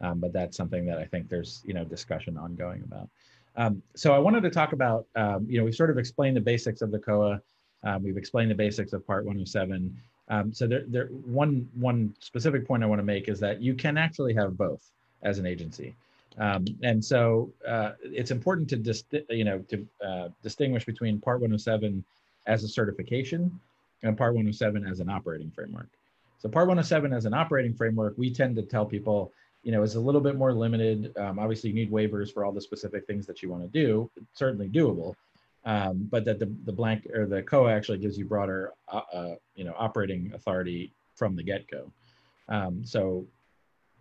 [0.00, 3.08] Um, but that's something that I think there's you know discussion ongoing about.
[3.56, 6.40] Um, so I wanted to talk about um, you know we've sort of explained the
[6.42, 7.40] basics of the COA.
[7.84, 9.96] Um, we've explained the basics of Part 107.
[10.28, 13.74] Um, so there, there one one specific point I want to make is that you
[13.74, 14.90] can actually have both
[15.22, 15.94] as an agency.
[16.38, 21.40] Um, and so uh, it's important to dis- you know to uh, distinguish between Part
[21.40, 22.04] 107
[22.46, 23.58] as a certification
[24.02, 25.88] and Part 107 as an operating framework.
[26.38, 29.32] So Part 107 as an operating framework, we tend to tell people,
[29.66, 31.12] you know, is a little bit more limited.
[31.18, 34.08] Um, obviously, you need waivers for all the specific things that you want to do.
[34.16, 35.16] It's certainly doable,
[35.64, 39.34] um, but that the, the blank or the COA actually gives you broader, uh, uh,
[39.56, 41.90] you know, operating authority from the get-go.
[42.48, 43.26] Um, so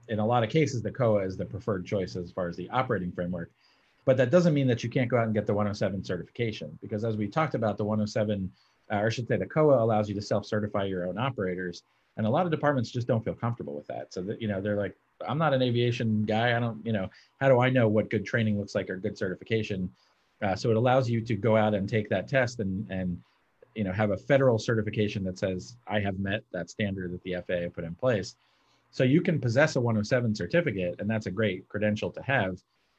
[0.07, 2.69] in a lot of cases, the COA is the preferred choice as far as the
[2.69, 3.49] operating framework.
[4.05, 7.03] But that doesn't mean that you can't go out and get the 107 certification, because
[7.03, 8.51] as we talked about, the 107,
[8.91, 11.81] uh, or I should say, the COA allows you to self-certify your own operators,
[12.17, 14.13] and a lot of departments just don't feel comfortable with that.
[14.13, 14.95] So that you know, they're like,
[15.27, 16.55] I'm not an aviation guy.
[16.55, 19.17] I don't, you know, how do I know what good training looks like or good
[19.17, 19.89] certification?
[20.41, 23.17] Uh, so it allows you to go out and take that test and and
[23.73, 27.35] you know have a federal certification that says I have met that standard that the
[27.47, 28.35] FAA put in place.
[28.91, 32.57] So you can possess a 107 certificate, and that's a great credential to have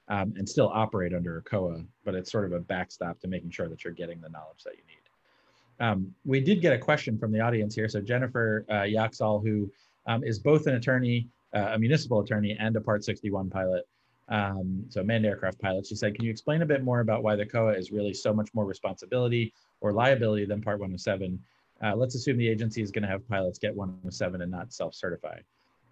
[0.09, 3.50] um, and still operate under a COA, but it's sort of a backstop to making
[3.50, 5.85] sure that you're getting the knowledge that you need.
[5.85, 7.88] Um, we did get a question from the audience here.
[7.88, 9.70] So Jennifer uh, Yaxall, who
[10.07, 13.84] um, is both an attorney, uh, a municipal attorney, and a Part 61 pilot,
[14.28, 17.36] um, so manned aircraft pilot, she said, can you explain a bit more about why
[17.36, 21.40] the COA is really so much more responsibility or liability than Part 107?
[21.82, 25.38] Uh, let's assume the agency is going to have pilots get 107 and not self-certify.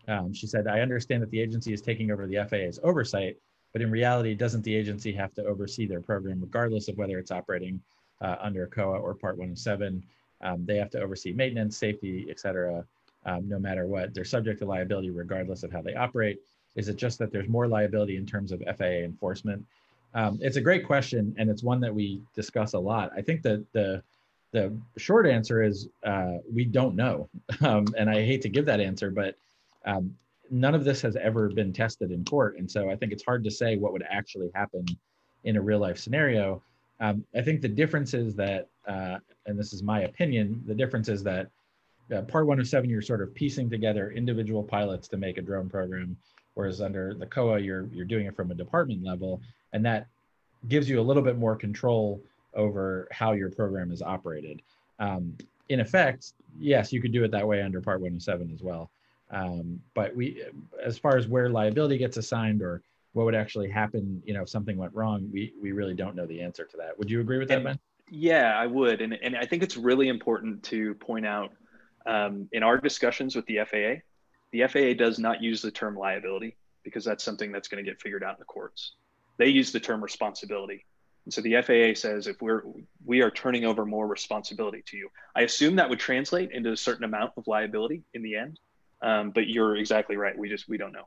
[0.08, 3.36] Um, she said, I understand that the agency is taking over the FAA's oversight,
[3.72, 7.30] but in reality, doesn't the agency have to oversee their program regardless of whether it's
[7.30, 7.80] operating
[8.20, 10.02] uh, under COA or Part 107?
[10.40, 12.84] Um, they have to oversee maintenance, safety, et cetera,
[13.26, 14.14] um, no matter what.
[14.14, 16.40] They're subject to liability regardless of how they operate.
[16.76, 19.64] Is it just that there's more liability in terms of FAA enforcement?
[20.14, 23.10] Um, it's a great question, and it's one that we discuss a lot.
[23.16, 24.02] I think that the
[24.52, 27.28] the short answer is uh, we don't know,
[27.60, 29.34] um, and I hate to give that answer, but
[29.84, 30.16] um,
[30.50, 32.56] none of this has ever been tested in court.
[32.58, 34.86] And so I think it's hard to say what would actually happen
[35.42, 36.62] in a real life scenario.
[37.00, 41.08] Um, I think the difference is that, uh, and this is my opinion, the difference
[41.08, 41.48] is that
[42.12, 46.16] uh, Part 107, you're sort of piecing together individual pilots to make a drone program,
[46.54, 49.40] whereas under the COA, you're, you're doing it from a department level.
[49.72, 50.06] And that
[50.68, 52.20] gives you a little bit more control
[52.54, 54.62] over how your program is operated.
[54.98, 55.36] Um,
[55.68, 58.90] in effect, yes, you could do it that way under Part 107 as well.
[59.30, 60.42] Um, but we,
[60.82, 62.82] as far as where liability gets assigned or
[63.14, 66.26] what would actually happen, you know, if something went wrong, we we really don't know
[66.26, 66.98] the answer to that.
[66.98, 67.78] Would you agree with that, and, Ben?
[68.10, 71.52] Yeah, I would, and and I think it's really important to point out
[72.06, 74.02] um, in our discussions with the FAA,
[74.52, 78.00] the FAA does not use the term liability because that's something that's going to get
[78.00, 78.92] figured out in the courts.
[79.36, 80.84] They use the term responsibility.
[81.24, 82.62] And so the FAA says if we're
[83.04, 85.08] we are turning over more responsibility to you.
[85.34, 88.60] I assume that would translate into a certain amount of liability in the end.
[89.02, 90.36] Um, but you're exactly right.
[90.36, 91.06] We just we don't know.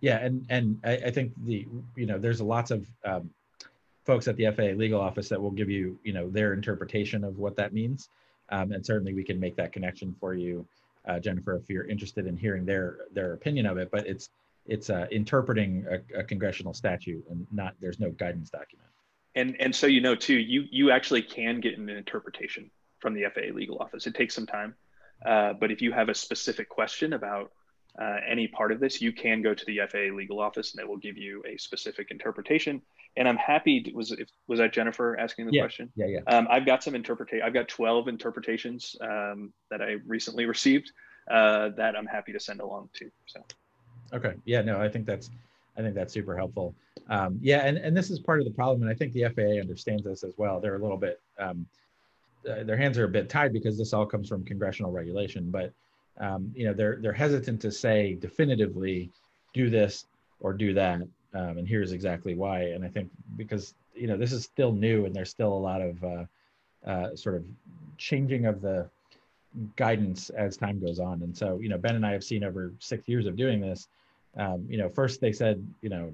[0.00, 3.30] Yeah, and and I, I think the you know there's lots of um,
[4.04, 7.38] folks at the FAA legal office that will give you you know their interpretation of
[7.38, 8.08] what that means,
[8.50, 10.66] um, and certainly we can make that connection for you,
[11.06, 13.90] uh, Jennifer, if you're interested in hearing their their opinion of it.
[13.90, 14.30] But it's
[14.66, 18.88] it's uh, interpreting a, a congressional statute and not there's no guidance document.
[19.34, 23.24] And and so you know too, you you actually can get an interpretation from the
[23.34, 24.06] FAA legal office.
[24.06, 24.74] It takes some time.
[25.24, 27.52] Uh, but if you have a specific question about
[27.98, 30.86] uh, any part of this, you can go to the FAA legal office and they
[30.86, 32.82] will give you a specific interpretation.
[33.16, 33.92] And I'm happy.
[33.94, 35.90] Was if, was that Jennifer asking the yeah, question?
[35.94, 36.20] Yeah, yeah.
[36.26, 37.46] Um, I've got some interpretation.
[37.46, 40.90] I've got 12 interpretations um, that I recently received
[41.30, 43.10] uh, that I'm happy to send along to.
[43.26, 43.44] So.
[44.12, 44.34] Okay.
[44.44, 44.62] Yeah.
[44.62, 45.30] No, I think that's
[45.76, 46.74] I think that's super helpful.
[47.08, 49.60] Um, yeah, and and this is part of the problem, and I think the FAA
[49.60, 50.60] understands this as well.
[50.60, 51.66] They're a little bit um,
[52.48, 55.50] uh, their hands are a bit tied because this all comes from congressional regulation.
[55.50, 55.72] But
[56.18, 59.10] um, you know, they're they're hesitant to say definitively,
[59.52, 60.06] do this
[60.40, 61.00] or do that,
[61.34, 62.60] um, and here's exactly why.
[62.62, 65.80] And I think because you know this is still new and there's still a lot
[65.82, 66.24] of uh,
[66.86, 67.44] uh, sort of
[67.98, 68.88] changing of the
[69.76, 71.22] guidance as time goes on.
[71.22, 73.88] And so you know, Ben and I have seen over six years of doing this.
[74.36, 76.12] Um, you know, first they said, you know,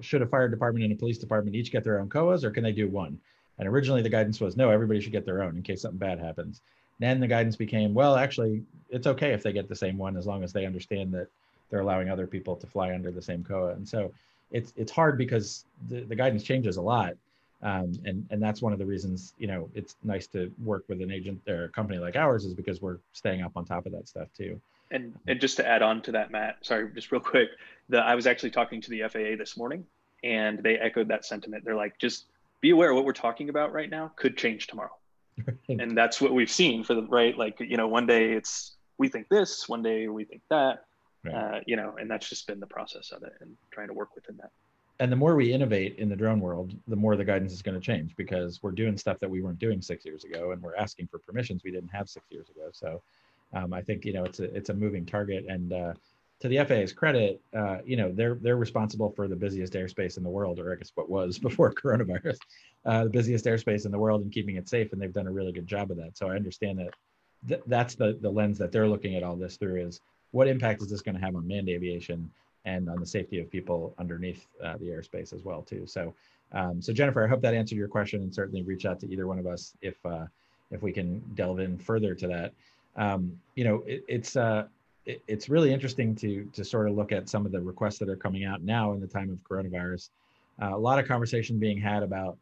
[0.00, 2.62] should a fire department and a police department each get their own COAs, or can
[2.62, 3.18] they do one?
[3.58, 6.18] And originally the guidance was no, everybody should get their own in case something bad
[6.18, 6.60] happens.
[6.98, 10.26] Then the guidance became, well, actually, it's okay if they get the same one as
[10.26, 11.28] long as they understand that
[11.68, 13.72] they're allowing other people to fly under the same COA.
[13.72, 14.12] And so
[14.52, 17.14] it's it's hard because the, the guidance changes a lot.
[17.62, 21.00] Um, and and that's one of the reasons you know it's nice to work with
[21.00, 23.92] an agent or a company like ours is because we're staying up on top of
[23.92, 24.60] that stuff too.
[24.90, 27.50] And and just to add on to that, Matt, sorry, just real quick,
[27.88, 29.86] the I was actually talking to the FAA this morning,
[30.22, 31.64] and they echoed that sentiment.
[31.64, 32.26] They're like, just
[32.60, 34.96] be aware what we're talking about right now could change tomorrow.
[35.68, 37.36] and that's what we've seen for the right.
[37.36, 40.84] Like, you know, one day it's we think this, one day we think that,
[41.24, 41.34] right.
[41.34, 44.14] uh, you know, and that's just been the process of it and trying to work
[44.14, 44.50] within that.
[45.00, 47.74] and the more we innovate in the drone world, the more the guidance is going
[47.74, 50.76] to change because we're doing stuff that we weren't doing six years ago, and we're
[50.76, 52.68] asking for permissions we didn't have six years ago.
[52.72, 53.02] So,
[53.54, 55.94] um, I think you know it's a it's a moving target, and uh,
[56.40, 60.22] to the FAA's credit, uh, you know they're they're responsible for the busiest airspace in
[60.22, 62.38] the world, or I guess what was before coronavirus,
[62.84, 65.32] uh, the busiest airspace in the world, and keeping it safe, and they've done a
[65.32, 66.16] really good job of that.
[66.16, 66.94] So I understand that
[67.48, 70.00] th- that's the the lens that they're looking at all this through is
[70.32, 72.30] what impact is this going to have on manned aviation
[72.64, 75.86] and on the safety of people underneath uh, the airspace as well too.
[75.86, 76.14] So,
[76.52, 79.26] um, so Jennifer, I hope that answered your question, and certainly reach out to either
[79.26, 80.26] one of us if uh,
[80.70, 82.52] if we can delve in further to that.
[82.96, 84.66] Um, you know, it, it's uh,
[85.06, 88.08] it, it's really interesting to to sort of look at some of the requests that
[88.08, 90.10] are coming out now in the time of coronavirus.
[90.60, 92.36] Uh, a lot of conversation being had about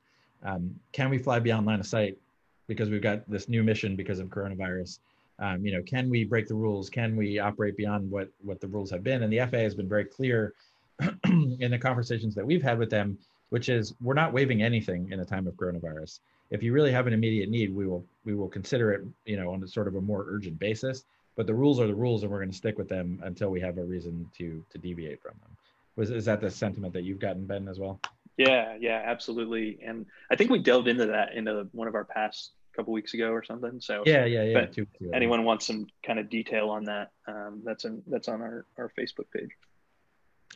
[0.44, 2.18] um, can we fly beyond line of sight
[2.66, 4.98] because we've got this new mission because of coronavirus
[5.40, 6.90] um, you know, can we break the rules?
[6.90, 9.22] Can we operate beyond what what the rules have been?
[9.22, 10.54] And the FAA has been very clear
[11.24, 15.20] in the conversations that we've had with them, which is we're not waiving anything in
[15.20, 16.20] a time of coronavirus.
[16.50, 19.50] If you really have an immediate need, we will we will consider it, you know,
[19.50, 21.04] on a sort of a more urgent basis.
[21.36, 23.60] But the rules are the rules, and we're going to stick with them until we
[23.60, 25.56] have a reason to to deviate from them.
[25.96, 27.98] Was is that the sentiment that you've gotten, Ben, as well?
[28.36, 29.78] Yeah, yeah, absolutely.
[29.82, 33.30] And I think we delved into that into one of our past couple weeks ago
[33.30, 33.80] or something.
[33.80, 34.66] So yeah, yeah, yeah.
[34.66, 38.66] But anyone wants some kind of detail on that, um, that's in, that's on our,
[38.78, 39.50] our Facebook page.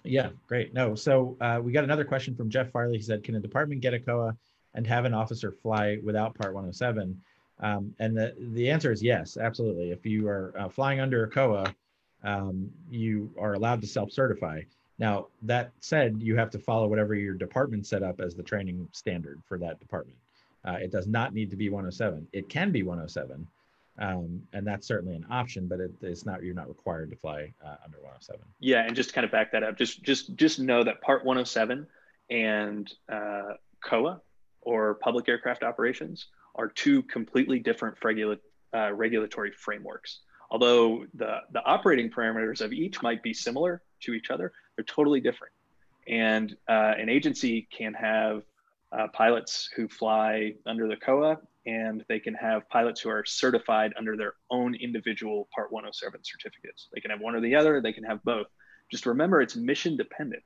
[0.02, 0.74] Yeah, great.
[0.74, 2.96] No, so uh, we got another question from Jeff Farley.
[2.96, 4.36] He said, "Can a department get a COA
[4.74, 7.20] and have an officer fly without Part 107?"
[7.60, 9.92] Um, and the the answer is yes, absolutely.
[9.92, 11.74] If you are uh, flying under a COA,
[12.22, 14.62] um, you are allowed to self-certify.
[14.98, 18.88] Now, that said, you have to follow whatever your department set up as the training
[18.92, 20.18] standard for that department.
[20.66, 22.26] Uh, it does not need to be 107.
[22.32, 23.46] It can be 107,
[23.98, 26.42] um, and that's certainly an option, but it, it's not.
[26.42, 28.40] You're not required to fly uh, under 107.
[28.60, 31.24] Yeah, and just to kind of back that up, just just just know that Part
[31.24, 31.86] 107
[32.30, 34.20] and uh, COA
[34.62, 38.38] or Public Aircraft Operations are two completely different regula-
[38.74, 40.20] uh, regulatory frameworks.
[40.50, 45.20] Although the the operating parameters of each might be similar to each other, they're totally
[45.20, 45.52] different.
[46.08, 48.42] And uh, an agency can have
[48.92, 53.92] uh, pilots who fly under the COA, and they can have pilots who are certified
[53.98, 56.88] under their own individual Part 107 certificates.
[56.94, 58.46] They can have one or the other, they can have both.
[58.90, 60.42] Just remember, it's mission dependent.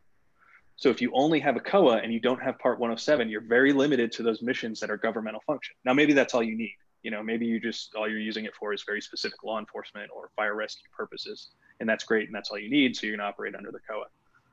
[0.77, 3.72] So if you only have a COA and you don't have Part 107, you're very
[3.72, 5.74] limited to those missions that are governmental function.
[5.85, 6.77] Now, maybe that's all you need.
[7.03, 10.11] You know, maybe you just all you're using it for is very specific law enforcement
[10.14, 11.48] or fire rescue purposes,
[11.81, 12.96] and that's great, and that's all you need.
[12.96, 14.07] So you're going to operate under the COA.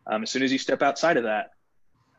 [0.08, 1.52] Um, as soon as you step outside of that,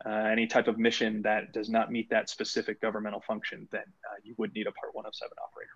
[0.05, 4.15] uh, any type of mission that does not meet that specific governmental function, then uh,
[4.23, 5.71] you would need a Part 107 operator.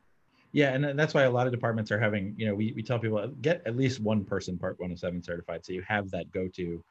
[0.53, 2.99] Yeah, and that's why a lot of departments are having, you know, we, we tell
[2.99, 6.83] people get at least one person Part 107 certified, so you have that go-to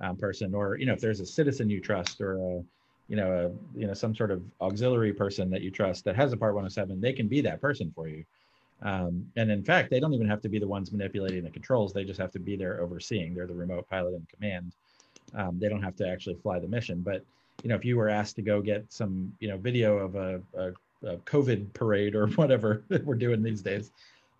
[0.00, 2.62] um, person, or you know, if there's a citizen you trust, or a,
[3.08, 6.32] you know, a you know some sort of auxiliary person that you trust that has
[6.32, 8.24] a Part 107, they can be that person for you.
[8.82, 11.92] Um, and in fact, they don't even have to be the ones manipulating the controls;
[11.92, 13.34] they just have to be there overseeing.
[13.34, 14.74] They're the remote pilot in command
[15.34, 17.00] um, they don't have to actually fly the mission.
[17.00, 17.24] But
[17.62, 20.40] you know, if you were asked to go get some you know video of a,
[20.54, 20.68] a,
[21.06, 23.90] a COVID parade or whatever that we're doing these days,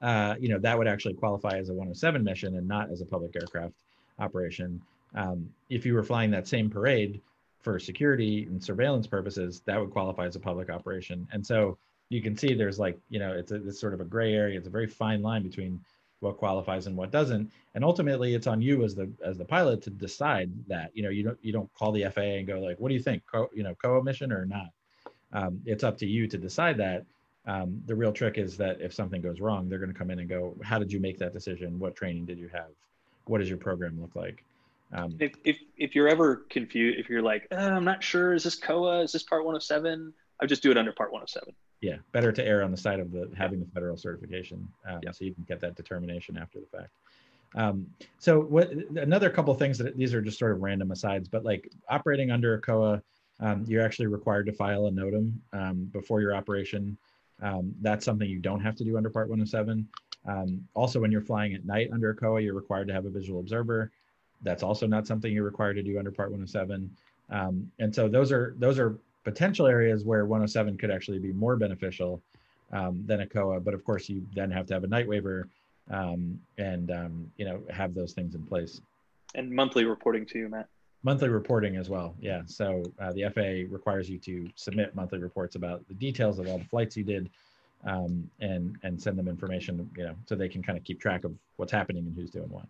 [0.02, 3.07] uh, you know, that would actually qualify as a 107 mission and not as a
[3.07, 3.74] public aircraft
[4.18, 4.83] operation.
[5.14, 7.20] Um, if you were flying that same parade
[7.61, 11.28] for security and surveillance purposes, that would qualify as a public operation.
[11.33, 11.78] And so
[12.09, 14.59] you can see there's like, you know, it's, a, it's sort of a gray area.
[14.59, 15.81] It's a very fine line between
[16.22, 17.50] what qualifies and what doesn't.
[17.74, 20.90] And ultimately it's on you as the as the pilot to decide that.
[20.94, 23.02] You know you don't you don't call the faa and go like what do you
[23.02, 23.22] think?
[23.30, 24.70] Co- you know co-mission or not?
[25.32, 27.04] Um, it's up to you to decide that.
[27.44, 30.20] Um, the real trick is that if something goes wrong they're going to come in
[30.20, 31.78] and go how did you make that decision?
[31.78, 32.70] What training did you have?
[33.24, 34.44] What does your program look like?
[34.92, 38.32] Um, if, if if you're ever confused if you're like oh, i'm not sure.
[38.32, 41.97] Is this coa is this part 107 i just do it under part 107 yeah,
[42.12, 45.11] better to err on the side of the having the federal certification, um, yeah.
[45.11, 46.90] so you can get that determination after the fact.
[47.55, 51.45] Um, so what another couple things that these are just sort of random asides, but
[51.45, 53.02] like operating under a COA,
[53.40, 56.96] um, you're actually required to file a NOTAM um, before your operation.
[57.42, 59.87] Um, that's something you don't have to do under Part 107.
[60.27, 63.11] Um, also, when you're flying at night under a COA, you're required to have a
[63.11, 63.90] visual observer.
[64.42, 66.88] That's also not something you're required to do under Part 107.
[67.81, 72.23] and so those are those are potential areas where 107 could actually be more beneficial
[72.73, 73.60] um, than a COA.
[73.60, 75.48] But of course, you then have to have a night waiver
[75.90, 78.81] um, and um, you know have those things in place.
[79.35, 80.68] And monthly reporting too, Matt.
[81.04, 82.14] Monthly reporting as well.
[82.20, 82.42] Yeah.
[82.46, 86.58] So uh, the FAA requires you to submit monthly reports about the details of all
[86.58, 87.31] the flights you did,
[87.85, 89.90] um, and and send them information.
[89.96, 92.48] You know, so they can kind of keep track of what's happening and who's doing
[92.50, 92.66] what.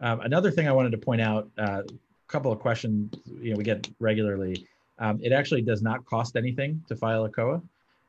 [0.00, 1.82] Um, another thing I wanted to point out, uh,
[2.26, 4.66] couple of questions you know we get regularly.
[4.98, 7.62] Um, it actually does not cost anything to file a COA.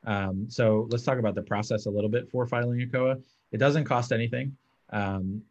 [0.06, 3.18] Um, so let's talk about the process a little bit for filing a COA.
[3.52, 4.56] It doesn't cost anything.
[4.90, 5.42] Um,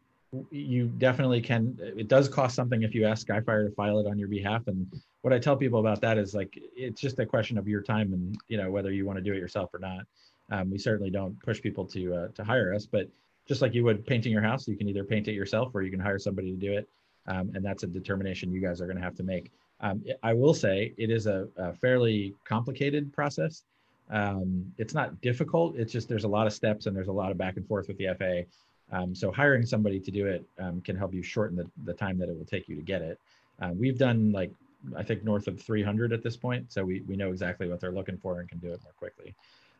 [0.50, 1.78] you definitely can.
[1.80, 4.66] It does cost something if you ask Skyfire to file it on your behalf.
[4.66, 4.86] And
[5.22, 8.12] what I tell people about that is like it's just a question of your time
[8.12, 10.06] and you know whether you want to do it yourself or not.
[10.50, 13.08] Um, we certainly don't push people to uh, to hire us, but
[13.46, 15.90] just like you would painting your house, you can either paint it yourself or you
[15.90, 16.88] can hire somebody to do it,
[17.26, 19.50] um, and that's a determination you guys are going to have to make.
[19.80, 23.62] Um, I will say it is a, a fairly complicated process.
[24.10, 25.76] Um, it's not difficult.
[25.76, 27.88] It's just there's a lot of steps and there's a lot of back and forth
[27.88, 28.96] with the FAA.
[28.96, 32.18] Um, so hiring somebody to do it um, can help you shorten the, the time
[32.18, 33.18] that it will take you to get it.
[33.60, 34.52] Uh, we've done like
[34.96, 37.92] I think north of 300 at this point, so we we know exactly what they're
[37.92, 39.34] looking for and can do it more quickly.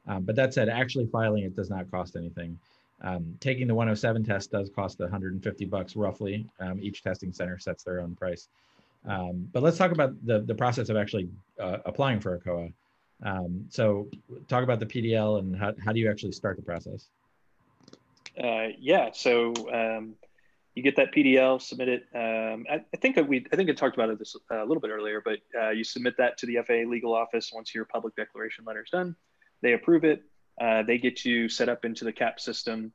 [0.09, 2.59] Um, but that said, actually filing it does not cost anything.
[3.03, 6.47] Um, taking the 107 test does cost 150 bucks roughly.
[6.61, 8.49] Um, each testing center sets their own price.
[9.07, 11.29] Um, but let's talk about the, the process of actually
[11.61, 12.69] uh, applying for a COA.
[13.23, 14.09] Um, so
[14.49, 17.09] talk about the PDL and how, how do you actually start the process?
[18.43, 20.15] Uh, yeah, so um,
[20.75, 22.07] you get that PDL, submit it.
[22.15, 24.81] Um, I, I, think we, I think I talked about it this uh, a little
[24.81, 28.15] bit earlier, but uh, you submit that to the FAA legal office once your public
[28.15, 29.17] declaration letter is done.
[29.63, 30.23] They approve it.
[30.61, 32.93] Uh, they get you set up into the CAP system,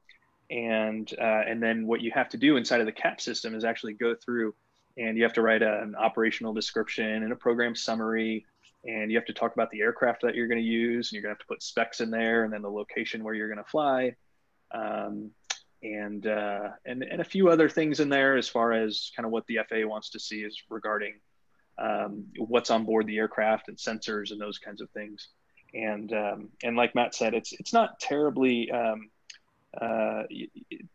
[0.52, 3.64] and uh, and then what you have to do inside of the CAP system is
[3.64, 4.54] actually go through,
[4.98, 8.46] and you have to write a, an operational description and a program summary,
[8.86, 11.22] and you have to talk about the aircraft that you're going to use, and you're
[11.22, 13.64] going to have to put specs in there, and then the location where you're going
[13.64, 14.16] to fly,
[14.74, 15.32] um,
[15.84, 19.32] and uh, and and a few other things in there as far as kind of
[19.32, 21.16] what the FAA wants to see is regarding
[21.78, 25.30] um, what's on board the aircraft and sensors and those kinds of things.
[25.74, 29.10] And um, and like Matt said, it's it's not terribly um,
[29.80, 30.24] uh,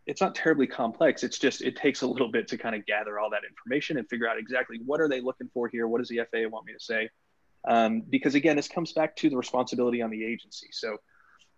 [0.06, 1.24] it's not terribly complex.
[1.24, 4.08] It's just it takes a little bit to kind of gather all that information and
[4.08, 5.88] figure out exactly what are they looking for here.
[5.88, 7.08] What does the FAA want me to say?
[7.66, 10.68] Um, because again, this comes back to the responsibility on the agency.
[10.72, 10.98] So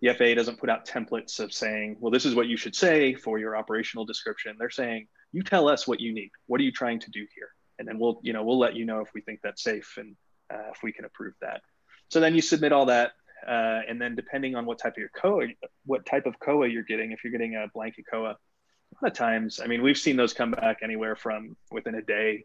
[0.00, 3.14] the FAA doesn't put out templates of saying, well, this is what you should say
[3.14, 4.56] for your operational description.
[4.58, 6.30] They're saying, you tell us what you need.
[6.46, 7.48] What are you trying to do here?
[7.78, 10.16] And then we'll, you know, we'll let you know if we think that's safe and
[10.52, 11.62] uh, if we can approve that.
[12.10, 13.12] So then you submit all that,
[13.46, 15.48] uh, and then depending on what type of your COA,
[15.84, 19.12] what type of COA you're getting, if you're getting a blanket COA, a lot of
[19.12, 22.44] times, I mean, we've seen those come back anywhere from within a day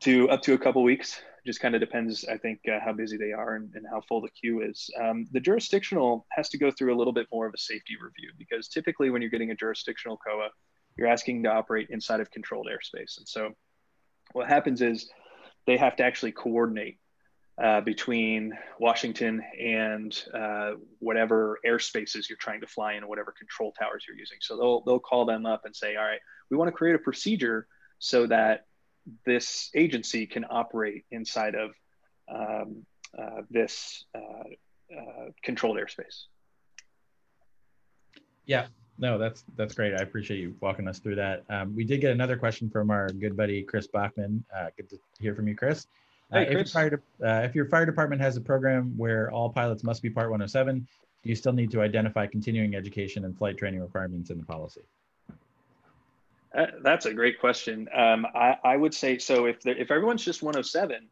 [0.00, 1.20] to up to a couple weeks.
[1.46, 4.20] Just kind of depends, I think, uh, how busy they are and, and, how full
[4.20, 4.90] the queue is.
[5.00, 8.30] Um, the jurisdictional has to go through a little bit more of a safety review
[8.36, 10.48] because typically when you're getting a jurisdictional COA,
[10.98, 13.16] you're asking to operate inside of controlled airspace.
[13.16, 13.52] And so
[14.32, 15.08] what happens is
[15.66, 16.98] they have to actually coordinate
[17.62, 24.04] uh, between Washington and uh, whatever airspaces you're trying to fly in, whatever control towers
[24.08, 24.38] you're using.
[24.40, 26.98] So they'll they'll call them up and say, all right, we want to create a
[26.98, 27.66] procedure
[27.98, 28.64] so that
[29.26, 31.70] this agency can operate inside of
[32.28, 32.86] um,
[33.18, 34.18] uh, this uh,
[34.96, 36.24] uh, controlled airspace.
[38.46, 39.92] Yeah, no, that's that's great.
[39.92, 41.44] I appreciate you walking us through that.
[41.50, 44.44] Um, we did get another question from our good buddy Chris Bachman.
[44.78, 45.86] Good to hear from you, Chris.
[46.32, 49.30] Uh, hey, if, your fire de- uh, if your fire department has a program where
[49.30, 50.86] all pilots must be Part 107,
[51.22, 54.82] do you still need to identify continuing education and flight training requirements in the policy?
[56.54, 57.88] Uh, that's a great question.
[57.94, 59.46] Um, I, I, would say so.
[59.46, 61.06] If if everyone's just 107,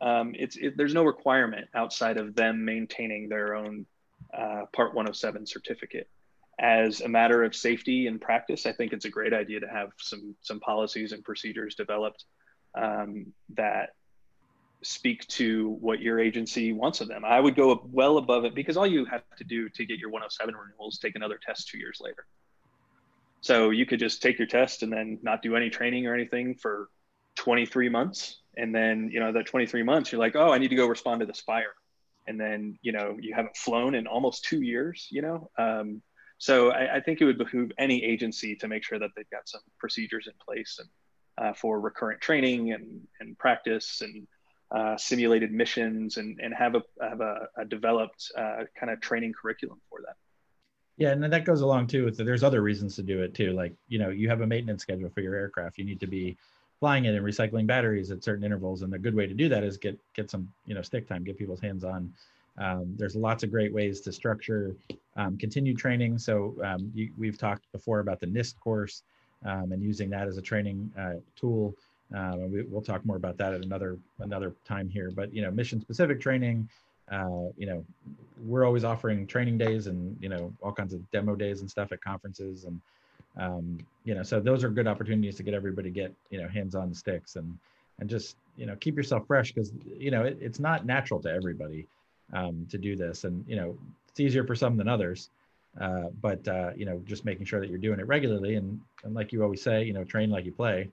[0.00, 3.86] um, it's it, there's no requirement outside of them maintaining their own
[4.36, 6.08] uh, Part 107 certificate.
[6.58, 9.90] As a matter of safety and practice, I think it's a great idea to have
[9.98, 12.24] some some policies and procedures developed
[12.74, 13.90] um, that
[14.82, 17.24] speak to what your agency wants of them.
[17.24, 20.10] I would go well above it because all you have to do to get your
[20.10, 22.26] 107 renewals take another test two years later.
[23.42, 26.54] So you could just take your test and then not do any training or anything
[26.54, 26.88] for
[27.36, 28.40] 23 months.
[28.56, 31.20] And then, you know, that 23 months, you're like, oh, I need to go respond
[31.20, 31.74] to this fire.
[32.26, 35.50] And then, you know, you haven't flown in almost two years, you know?
[35.58, 36.02] Um,
[36.38, 39.48] so I, I, think it would behoove any agency to make sure that they've got
[39.48, 40.88] some procedures in place and
[41.38, 44.26] uh, for recurrent training and, and practice and
[44.70, 49.32] uh, simulated missions and, and have a have a, a developed uh, kind of training
[49.32, 50.16] curriculum for that.
[50.96, 53.52] Yeah, and that goes along too with the, there's other reasons to do it too.
[53.52, 55.78] Like you know you have a maintenance schedule for your aircraft.
[55.78, 56.36] You need to be
[56.78, 59.64] flying it and recycling batteries at certain intervals, and a good way to do that
[59.64, 62.12] is get get some you know stick time, get people's hands on.
[62.58, 64.76] Um, there's lots of great ways to structure
[65.16, 66.18] um, continued training.
[66.18, 69.02] So um, you, we've talked before about the NIST course
[69.44, 71.74] um, and using that as a training uh, tool.
[72.14, 75.10] Um, and we, will talk more about that at another another time here.
[75.10, 76.68] But you know, mission specific training.
[77.10, 77.84] Uh, you know,
[78.44, 81.92] we're always offering training days and you know all kinds of demo days and stuff
[81.92, 82.80] at conferences and
[83.36, 86.74] um, you know so those are good opportunities to get everybody get you know hands
[86.74, 87.58] on sticks and
[87.98, 91.30] and just you know keep yourself fresh because you know it, it's not natural to
[91.30, 91.86] everybody
[92.32, 93.76] um, to do this, and you know
[94.08, 95.30] it's easier for some than others.
[95.80, 99.14] Uh, but uh, you know, just making sure that you're doing it regularly, and and
[99.14, 100.88] like you always say, you know, train like you play.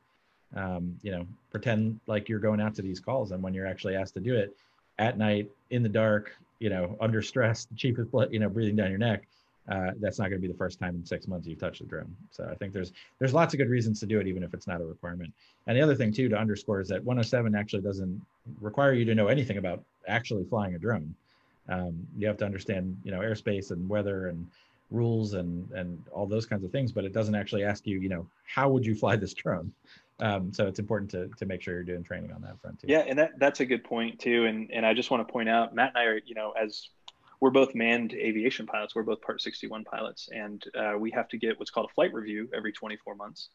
[0.56, 3.96] Um, you know, pretend like you're going out to these calls, and when you're actually
[3.96, 4.56] asked to do it
[4.98, 8.76] at night in the dark, you know, under stress, the chief is you know breathing
[8.76, 9.28] down your neck.
[9.70, 11.86] Uh, that's not going to be the first time in six months you've touched the
[11.86, 12.16] drone.
[12.32, 14.66] So I think there's there's lots of good reasons to do it, even if it's
[14.66, 15.34] not a requirement.
[15.68, 18.22] And the other thing too to underscore is that 107 actually doesn't
[18.62, 21.14] require you to know anything about actually flying a drone.
[21.68, 24.48] Um, you have to understand, you know, airspace and weather and
[24.90, 28.10] rules and and all those kinds of things, but it doesn't actually ask you, you
[28.10, 29.72] know, how would you fly this drone?
[30.20, 32.88] Um, so it's important to to make sure you're doing training on that front too.
[32.90, 34.46] Yeah, and that that's a good point too.
[34.46, 36.90] And and I just want to point out, Matt and I are, you know, as
[37.40, 38.96] we're both manned aviation pilots.
[38.96, 42.14] We're both Part 61 pilots, and uh, we have to get what's called a flight
[42.14, 43.50] review every 24 months.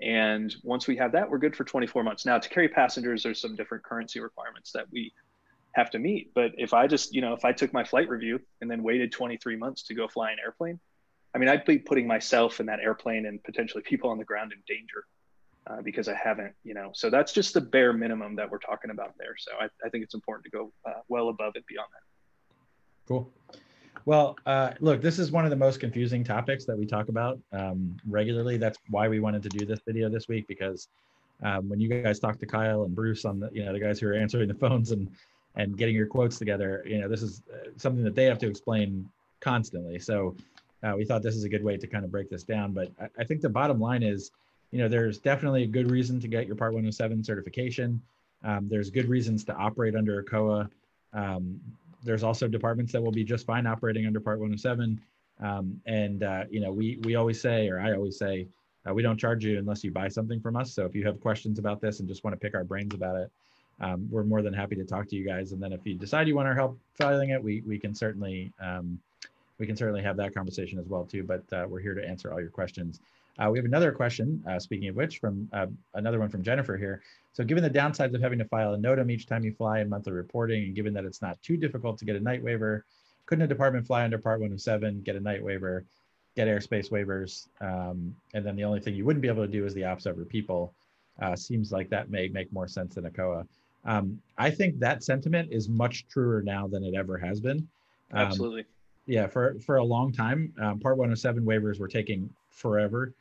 [0.00, 2.24] And once we have that, we're good for 24 months.
[2.24, 5.12] Now, to carry passengers, there's some different currency requirements that we
[5.72, 6.32] have to meet.
[6.34, 9.12] But if I just, you know, if I took my flight review and then waited
[9.12, 10.80] 23 months to go fly an airplane,
[11.34, 14.52] I mean, I'd be putting myself in that airplane and potentially people on the ground
[14.52, 15.04] in danger
[15.68, 16.90] uh, because I haven't, you know.
[16.92, 19.36] So that's just the bare minimum that we're talking about there.
[19.38, 22.56] So I, I think it's important to go uh, well above and beyond that.
[23.06, 23.30] Cool.
[24.06, 27.38] Well, uh, look, this is one of the most confusing topics that we talk about
[27.52, 28.56] um, regularly.
[28.56, 30.88] That's why we wanted to do this video this week because
[31.42, 34.00] um, when you guys talk to Kyle and Bruce on the, you know, the guys
[34.00, 35.08] who are answering the phones and
[35.56, 38.48] and getting your quotes together, you know, this is uh, something that they have to
[38.48, 39.08] explain
[39.40, 39.98] constantly.
[39.98, 40.34] So
[40.82, 42.72] uh, we thought this is a good way to kind of break this down.
[42.72, 44.30] But I, I, think the bottom line is,
[44.70, 48.00] you know, there's definitely a good reason to get your Part 107 certification.
[48.44, 50.70] Um, there's good reasons to operate under a COA.
[51.12, 51.60] Um,
[52.02, 55.00] there's also departments that will be just fine operating under Part 107.
[55.40, 58.46] Um, and uh, you know, we we always say, or I always say,
[58.88, 60.72] uh, we don't charge you unless you buy something from us.
[60.72, 63.16] So if you have questions about this and just want to pick our brains about
[63.16, 63.30] it,
[63.80, 65.52] um, we're more than happy to talk to you guys.
[65.52, 68.52] And then if you decide you want our help filing it, we we can certainly
[68.60, 68.98] um,
[69.58, 71.22] we can certainly have that conversation as well too.
[71.22, 73.00] But uh, we're here to answer all your questions.
[73.38, 76.76] Uh, we have another question, uh, speaking of which, from uh, another one from Jennifer
[76.76, 77.02] here.
[77.32, 79.88] So given the downsides of having to file a NOTAM each time you fly and
[79.88, 82.84] monthly reporting, and given that it's not too difficult to get a night waiver,
[83.24, 85.84] couldn't a department fly under Part 107, get a night waiver,
[86.36, 89.64] get airspace waivers, um, and then the only thing you wouldn't be able to do
[89.64, 90.74] is the ops over people?
[91.22, 93.46] Uh, seems like that may make more sense than a COA.
[93.84, 97.68] Um, I think that sentiment is much truer now than it ever has been.
[98.12, 98.64] Um, Absolutely.
[99.06, 103.12] Yeah, for for a long time, um, Part 107 waivers were taking forever,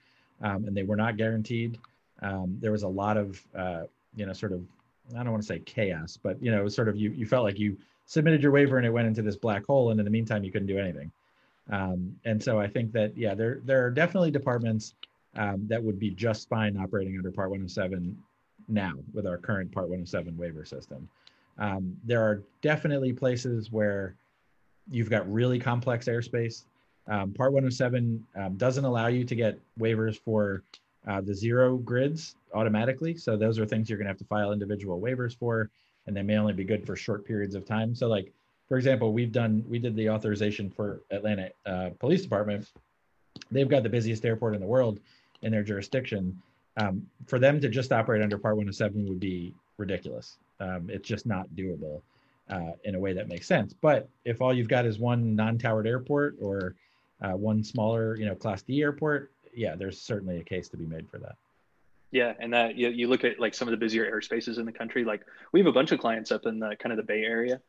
[0.41, 1.79] um, and they were not guaranteed.
[2.21, 3.83] Um, there was a lot of uh,
[4.15, 4.61] you know sort of
[5.15, 7.25] I don't want to say chaos, but you know it was sort of you you
[7.25, 10.03] felt like you submitted your waiver and it went into this black hole, and in
[10.03, 11.11] the meantime you couldn't do anything.
[11.71, 14.95] Um, and so I think that yeah, there there are definitely departments
[15.35, 18.17] um, that would be just fine operating under Part 107
[18.69, 21.07] now with our current Part 107 waiver system.
[21.57, 24.15] Um, there are definitely places where
[24.89, 26.63] you've got really complex airspace.
[27.07, 30.63] Um, Part 107 um, doesn't allow you to get waivers for
[31.07, 33.15] uh, the zero grids automatically.
[33.15, 35.69] So those are things you're going to have to file individual waivers for,
[36.07, 37.95] and they may only be good for short periods of time.
[37.95, 38.31] So like,
[38.67, 42.67] for example, we've done, we did the authorization for Atlanta uh, Police Department.
[43.51, 44.99] They've got the busiest airport in the world
[45.41, 46.39] in their jurisdiction
[46.79, 50.37] um, for them to just operate under Part 107 would be ridiculous.
[50.59, 52.01] Um, it's just not doable
[52.49, 53.73] uh, in a way that makes sense.
[53.73, 56.75] But if all you've got is one non-towered airport or
[57.21, 60.85] uh, one smaller, you know, Class D airport, yeah, there's certainly a case to be
[60.85, 61.35] made for that.
[62.11, 64.71] Yeah, and that you, you look at like some of the busier airspaces in the
[64.71, 65.03] country.
[65.03, 65.21] Like
[65.51, 67.61] we have a bunch of clients up in the kind of the Bay Area,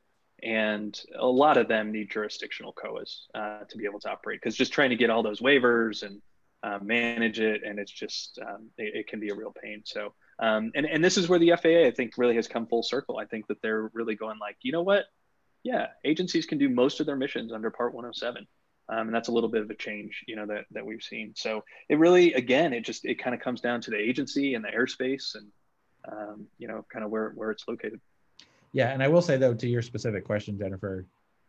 [0.43, 4.57] and a lot of them need jurisdictional COAs uh, to be able to operate because
[4.57, 6.23] just trying to get all those waivers and
[6.63, 9.83] uh, manage it, and it's just um, it, it, can be a real pain.
[9.85, 12.83] So, um, and and this is where the FAA I think really has come full
[12.83, 13.19] circle.
[13.19, 15.05] I think that they're really going like, you know what?
[15.63, 18.47] Yeah, agencies can do most of their missions under Part 107.
[18.91, 21.33] Um, and that's a little bit of a change, you know, that, that we've seen.
[21.37, 24.65] So it really, again, it just, it kind of comes down to the agency and
[24.65, 25.47] the airspace and,
[26.11, 28.01] um, you know, kind of where, where it's located.
[28.73, 28.89] Yeah.
[28.91, 31.07] And I will say though, to your specific question, Jennifer,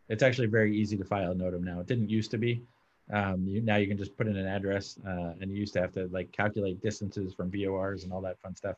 [0.08, 1.80] it's actually very easy to file a NOTAM now.
[1.80, 2.64] It didn't used to be.
[3.12, 5.82] Um, you, now you can just put in an address, uh, and you used to
[5.82, 8.78] have to like calculate distances from VORs and all that fun stuff.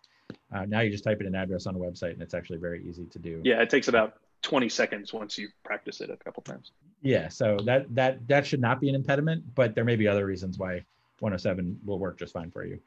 [0.54, 2.84] Uh, now you just type in an address on a website, and it's actually very
[2.88, 3.42] easy to do.
[3.44, 6.72] Yeah, it takes about 20 seconds once you practice it a couple times.
[7.02, 10.26] Yeah, so that that that should not be an impediment, but there may be other
[10.26, 10.84] reasons why
[11.20, 12.80] 107 will work just fine for you.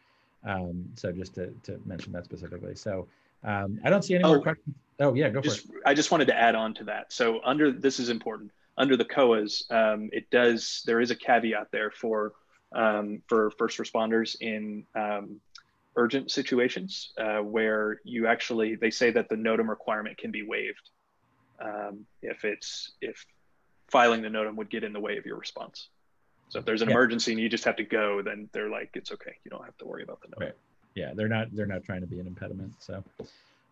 [0.44, 2.74] Um, so just to to mention that specifically.
[2.74, 3.06] So
[3.44, 4.74] um, I don't see any oh, more questions.
[5.00, 5.82] Oh yeah, go just, for it.
[5.86, 7.12] I just wanted to add on to that.
[7.12, 11.68] So under this is important under the COAs, um, it does there is a caveat
[11.72, 12.32] there for
[12.74, 15.40] um, for first responders in um,
[15.96, 20.90] urgent situations uh, where you actually they say that the NOTAM requirement can be waived
[21.60, 23.24] um, if it's if
[23.88, 25.88] filing the NOTAM would get in the way of your response.
[26.48, 26.94] So if there's an yeah.
[26.94, 29.32] emergency and you just have to go, then they're like, it's okay.
[29.44, 30.40] You don't have to worry about the NOTAM.
[30.40, 30.56] Right.
[30.94, 32.72] Yeah, they're not they're not trying to be an impediment.
[32.78, 33.02] So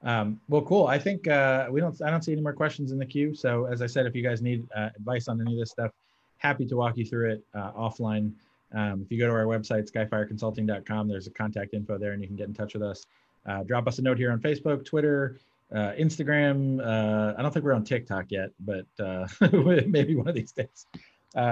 [0.05, 0.87] um, well, cool.
[0.87, 2.01] I think uh, we don't.
[2.03, 3.35] I don't see any more questions in the queue.
[3.35, 5.91] So as I said, if you guys need uh, advice on any of this stuff,
[6.37, 8.33] happy to walk you through it uh, offline.
[8.75, 12.27] Um, if you go to our website, skyfireconsulting.com, there's a contact info there and you
[12.27, 13.07] can get in touch with us.
[13.47, 15.39] Uh, drop us a note here on Facebook, Twitter,
[15.73, 16.81] uh, Instagram.
[16.81, 18.85] Uh, I don't think we're on TikTok yet, but
[19.87, 20.87] maybe one of these days.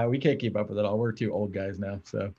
[0.09, 0.99] We can't keep up with it all.
[0.99, 2.01] We're two old guys now.
[2.05, 2.35] So,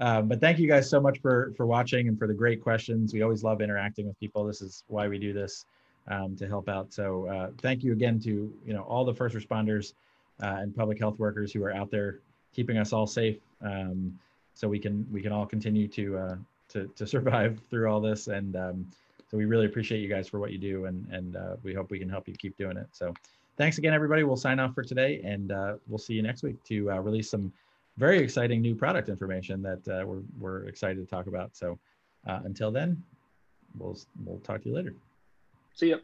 [0.00, 3.12] um, but thank you guys so much for for watching and for the great questions.
[3.12, 4.44] We always love interacting with people.
[4.44, 5.64] This is why we do this
[6.08, 6.92] um, to help out.
[6.92, 9.94] So, uh, thank you again to you know all the first responders
[10.40, 12.20] and public health workers who are out there
[12.54, 13.38] keeping us all safe.
[13.62, 14.18] Um,
[14.54, 16.36] so we can we can all continue to uh,
[16.70, 18.26] to to survive through all this.
[18.26, 18.86] And um,
[19.30, 21.90] so we really appreciate you guys for what you do, and and uh, we hope
[21.90, 22.88] we can help you keep doing it.
[22.92, 23.14] So
[23.56, 24.24] thanks again, everybody.
[24.24, 27.30] We'll sign off for today, and uh, we'll see you next week to uh, release
[27.30, 27.52] some
[27.98, 31.56] very exciting new product information that uh, we're we're excited to talk about.
[31.56, 31.78] So
[32.26, 33.02] uh, until then,
[33.76, 34.94] we'll we'll talk to you later.
[35.74, 36.00] See you.